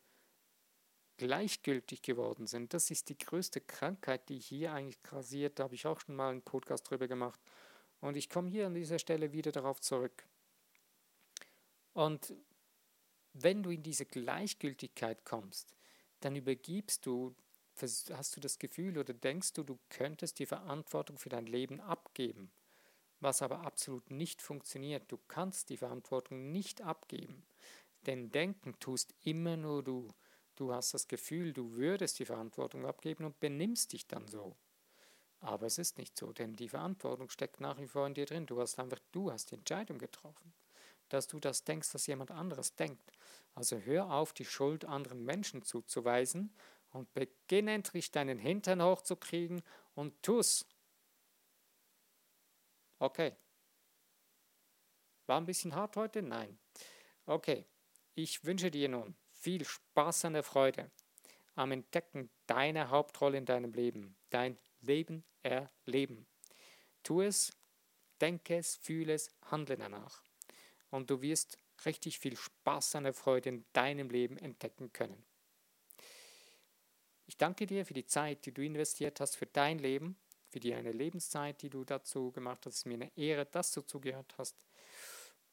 gleichgültig 1.17 2.01
geworden 2.01 2.47
sind. 2.47 2.73
Das 2.73 2.91
ist 2.91 3.09
die 3.09 3.17
größte 3.17 3.61
Krankheit, 3.61 4.29
die 4.29 4.39
hier 4.39 4.73
eigentlich 4.73 5.01
grassiert. 5.03 5.59
Da 5.59 5.63
habe 5.63 5.75
ich 5.75 5.85
auch 5.85 5.99
schon 5.99 6.15
mal 6.15 6.29
einen 6.29 6.41
Podcast 6.41 6.89
drüber 6.89 7.07
gemacht. 7.07 7.39
Und 7.99 8.15
ich 8.15 8.29
komme 8.29 8.49
hier 8.49 8.67
an 8.67 8.75
dieser 8.75 8.99
Stelle 8.99 9.33
wieder 9.33 9.51
darauf 9.51 9.81
zurück. 9.81 10.25
Und 11.93 12.33
wenn 13.33 13.63
du 13.63 13.71
in 13.71 13.83
diese 13.83 14.05
Gleichgültigkeit 14.05 15.25
kommst, 15.25 15.73
dann 16.19 16.35
übergibst 16.35 17.05
du, 17.05 17.35
hast 17.79 18.35
du 18.35 18.39
das 18.39 18.59
Gefühl 18.59 18.97
oder 18.97 19.13
denkst 19.13 19.53
du, 19.53 19.63
du 19.63 19.79
könntest 19.89 20.39
die 20.39 20.45
Verantwortung 20.45 21.17
für 21.17 21.29
dein 21.29 21.45
Leben 21.45 21.79
abgeben, 21.79 22.51
was 23.19 23.41
aber 23.41 23.61
absolut 23.61 24.09
nicht 24.11 24.41
funktioniert. 24.41 25.11
Du 25.11 25.19
kannst 25.27 25.69
die 25.69 25.77
Verantwortung 25.77 26.51
nicht 26.51 26.81
abgeben, 26.81 27.43
denn 28.05 28.31
denken 28.31 28.79
tust 28.79 29.13
immer 29.23 29.57
nur 29.57 29.83
du. 29.83 30.13
Du 30.57 30.73
hast 30.73 30.95
das 30.95 31.07
Gefühl, 31.07 31.53
du 31.53 31.73
würdest 31.73 32.17
die 32.17 32.25
Verantwortung 32.25 32.87
abgeben 32.87 33.25
und 33.25 33.39
benimmst 33.39 33.93
dich 33.93 34.07
dann 34.07 34.27
so. 34.27 34.57
Aber 35.39 35.67
es 35.67 35.77
ist 35.77 35.99
nicht 35.99 36.17
so, 36.17 36.33
denn 36.33 36.55
die 36.55 36.67
Verantwortung 36.67 37.29
steckt 37.29 37.61
nach 37.61 37.77
wie 37.77 37.87
vor 37.87 38.07
in 38.07 38.15
dir 38.15 38.25
drin. 38.25 38.47
Du 38.47 38.59
hast 38.59 38.79
einfach, 38.79 38.97
du 39.11 39.31
hast 39.31 39.51
die 39.51 39.55
Entscheidung 39.55 39.99
getroffen, 39.99 40.55
dass 41.09 41.27
du 41.27 41.39
das 41.39 41.63
denkst, 41.63 41.91
dass 41.91 42.07
jemand 42.07 42.31
anderes 42.31 42.75
denkt. 42.75 43.11
Also 43.53 43.77
hör 43.77 44.11
auf, 44.11 44.33
die 44.33 44.45
Schuld 44.45 44.83
anderen 44.83 45.23
Menschen 45.23 45.61
zuzuweisen 45.61 46.51
und 46.89 47.13
beginn 47.13 47.67
endlich 47.67 48.09
deinen 48.09 48.39
Hintern 48.39 48.81
hochzukriegen 48.81 49.61
und 49.93 50.23
tu's. 50.23 50.65
Okay. 52.97 53.35
War 55.27 55.39
ein 55.39 55.45
bisschen 55.45 55.75
hart 55.75 55.95
heute? 55.97 56.23
Nein. 56.23 56.57
Okay. 57.27 57.67
Ich 58.15 58.43
wünsche 58.43 58.71
dir 58.71 58.89
nun 58.89 59.15
viel 59.39 59.65
Spaß 59.65 60.25
an 60.25 60.33
der 60.33 60.43
Freude 60.43 60.91
am 61.57 61.71
Entdecken 61.71 62.29
deiner 62.45 62.89
Hauptrolle 62.91 63.37
in 63.37 63.45
deinem 63.45 63.73
Leben, 63.73 64.15
dein 64.29 64.57
Leben 64.81 65.23
erleben. 65.41 66.27
Tu 67.03 67.21
es, 67.21 67.51
denke 68.21 68.57
es, 68.57 68.75
fühle 68.75 69.13
es, 69.13 69.31
handle 69.41 69.75
danach. 69.75 70.23
Und 70.91 71.09
du 71.09 71.21
wirst 71.21 71.57
richtig 71.85 72.19
viel 72.19 72.37
Spaß 72.37 72.95
an 72.95 73.05
der 73.05 73.13
Freude 73.13 73.49
in 73.49 73.65
deinem 73.73 74.09
Leben 74.09 74.37
entdecken 74.37 74.93
können. 74.93 75.25
Ich 77.25 77.37
danke 77.37 77.65
dir 77.65 77.85
für 77.85 77.93
die 77.93 78.05
Zeit, 78.05 78.45
die 78.45 78.53
du 78.53 78.63
investiert 78.63 79.19
hast 79.19 79.35
für 79.35 79.47
dein 79.47 79.79
Leben, 79.79 80.15
für 80.49 80.59
deine 80.59 80.91
Lebenszeit, 80.91 81.61
die 81.61 81.69
du 81.69 81.83
dazu 81.83 82.31
gemacht 82.31 82.65
hast. 82.65 82.73
Es 82.73 82.79
ist 82.79 82.85
mir 82.85 82.93
eine 82.93 83.17
Ehre, 83.17 83.45
dass 83.45 83.71
du 83.73 83.81
zugehört 83.81 84.35
hast. 84.37 84.65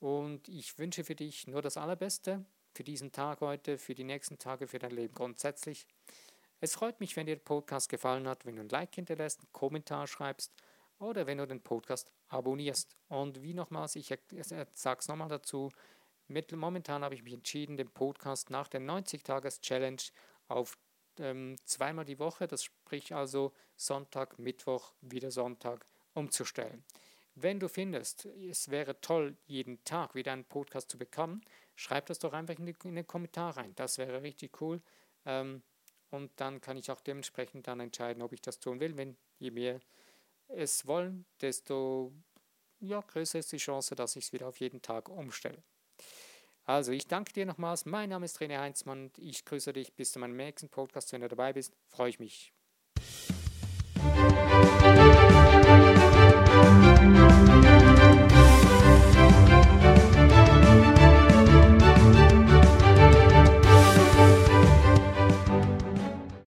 Und 0.00 0.48
ich 0.48 0.78
wünsche 0.78 1.02
für 1.02 1.14
dich 1.14 1.46
nur 1.46 1.62
das 1.62 1.76
Allerbeste 1.76 2.44
für 2.74 2.84
diesen 2.84 3.12
Tag 3.12 3.40
heute, 3.40 3.78
für 3.78 3.94
die 3.94 4.04
nächsten 4.04 4.38
Tage, 4.38 4.66
für 4.66 4.78
dein 4.78 4.90
Leben 4.90 5.14
grundsätzlich. 5.14 5.86
Es 6.60 6.74
freut 6.74 6.98
mich, 7.00 7.16
wenn 7.16 7.26
dir 7.26 7.36
der 7.36 7.42
Podcast 7.42 7.88
gefallen 7.88 8.26
hat, 8.26 8.44
wenn 8.44 8.56
du 8.56 8.62
ein 8.62 8.68
Like 8.68 8.94
hinterlässt, 8.94 9.40
einen 9.40 9.52
Kommentar 9.52 10.06
schreibst 10.06 10.52
oder 10.98 11.26
wenn 11.26 11.38
du 11.38 11.46
den 11.46 11.62
Podcast 11.62 12.10
abonnierst. 12.28 12.96
Und 13.08 13.42
wie 13.42 13.54
nochmals, 13.54 13.96
ich 13.96 14.08
sage 14.08 14.98
es 14.98 15.08
nochmal 15.08 15.28
dazu, 15.28 15.70
mit, 16.26 16.52
momentan 16.52 17.04
habe 17.04 17.14
ich 17.14 17.22
mich 17.22 17.34
entschieden, 17.34 17.76
den 17.76 17.90
Podcast 17.90 18.50
nach 18.50 18.68
der 18.68 18.80
90-Tages-Challenge 18.80 20.02
auf 20.48 20.78
ähm, 21.18 21.56
zweimal 21.64 22.04
die 22.04 22.18
Woche, 22.18 22.48
das 22.48 22.64
sprich 22.64 23.14
also 23.14 23.52
Sonntag, 23.76 24.38
Mittwoch, 24.38 24.94
wieder 25.00 25.30
Sonntag, 25.30 25.86
umzustellen. 26.14 26.82
Wenn 27.36 27.60
du 27.60 27.68
findest, 27.68 28.26
es 28.26 28.70
wäre 28.70 29.00
toll, 29.00 29.36
jeden 29.46 29.82
Tag 29.84 30.14
wieder 30.14 30.32
einen 30.32 30.44
Podcast 30.44 30.90
zu 30.90 30.98
bekommen, 30.98 31.42
schreib 31.74 32.06
das 32.06 32.18
doch 32.18 32.32
einfach 32.32 32.58
in, 32.58 32.66
die, 32.66 32.76
in 32.84 32.96
den 32.96 33.06
Kommentar 33.06 33.56
rein. 33.56 33.74
Das 33.74 33.98
wäre 33.98 34.22
richtig 34.22 34.60
cool. 34.60 34.82
Ähm, 35.24 35.62
und 36.10 36.30
dann 36.36 36.60
kann 36.60 36.76
ich 36.76 36.90
auch 36.90 37.00
dementsprechend 37.00 37.66
dann 37.66 37.80
entscheiden, 37.80 38.22
ob 38.22 38.32
ich 38.32 38.40
das 38.40 38.60
tun 38.60 38.80
will. 38.80 38.96
Wenn 38.96 39.16
je 39.38 39.50
mehr 39.50 39.80
es 40.48 40.86
wollen, 40.86 41.26
desto 41.40 42.12
ja, 42.80 43.00
größer 43.00 43.38
ist 43.38 43.52
die 43.52 43.56
Chance, 43.56 43.94
dass 43.94 44.16
ich 44.16 44.26
es 44.26 44.32
wieder 44.32 44.46
auf 44.46 44.60
jeden 44.60 44.82
Tag 44.82 45.08
umstelle. 45.08 45.62
Also, 46.64 46.92
ich 46.92 47.06
danke 47.06 47.32
dir 47.32 47.46
nochmals. 47.46 47.84
Mein 47.84 48.10
Name 48.10 48.24
ist 48.24 48.38
René 48.40 48.58
Heinzmann. 48.58 49.10
Ich 49.18 49.44
grüße 49.44 49.72
dich. 49.72 49.94
Bis 49.94 50.12
zu 50.12 50.18
meinem 50.18 50.36
nächsten 50.36 50.68
Podcast. 50.68 51.12
Wenn 51.12 51.20
du 51.20 51.28
dabei 51.28 51.52
bist, 51.52 51.76
freue 51.88 52.08
ich 52.08 52.18
mich. 52.18 52.53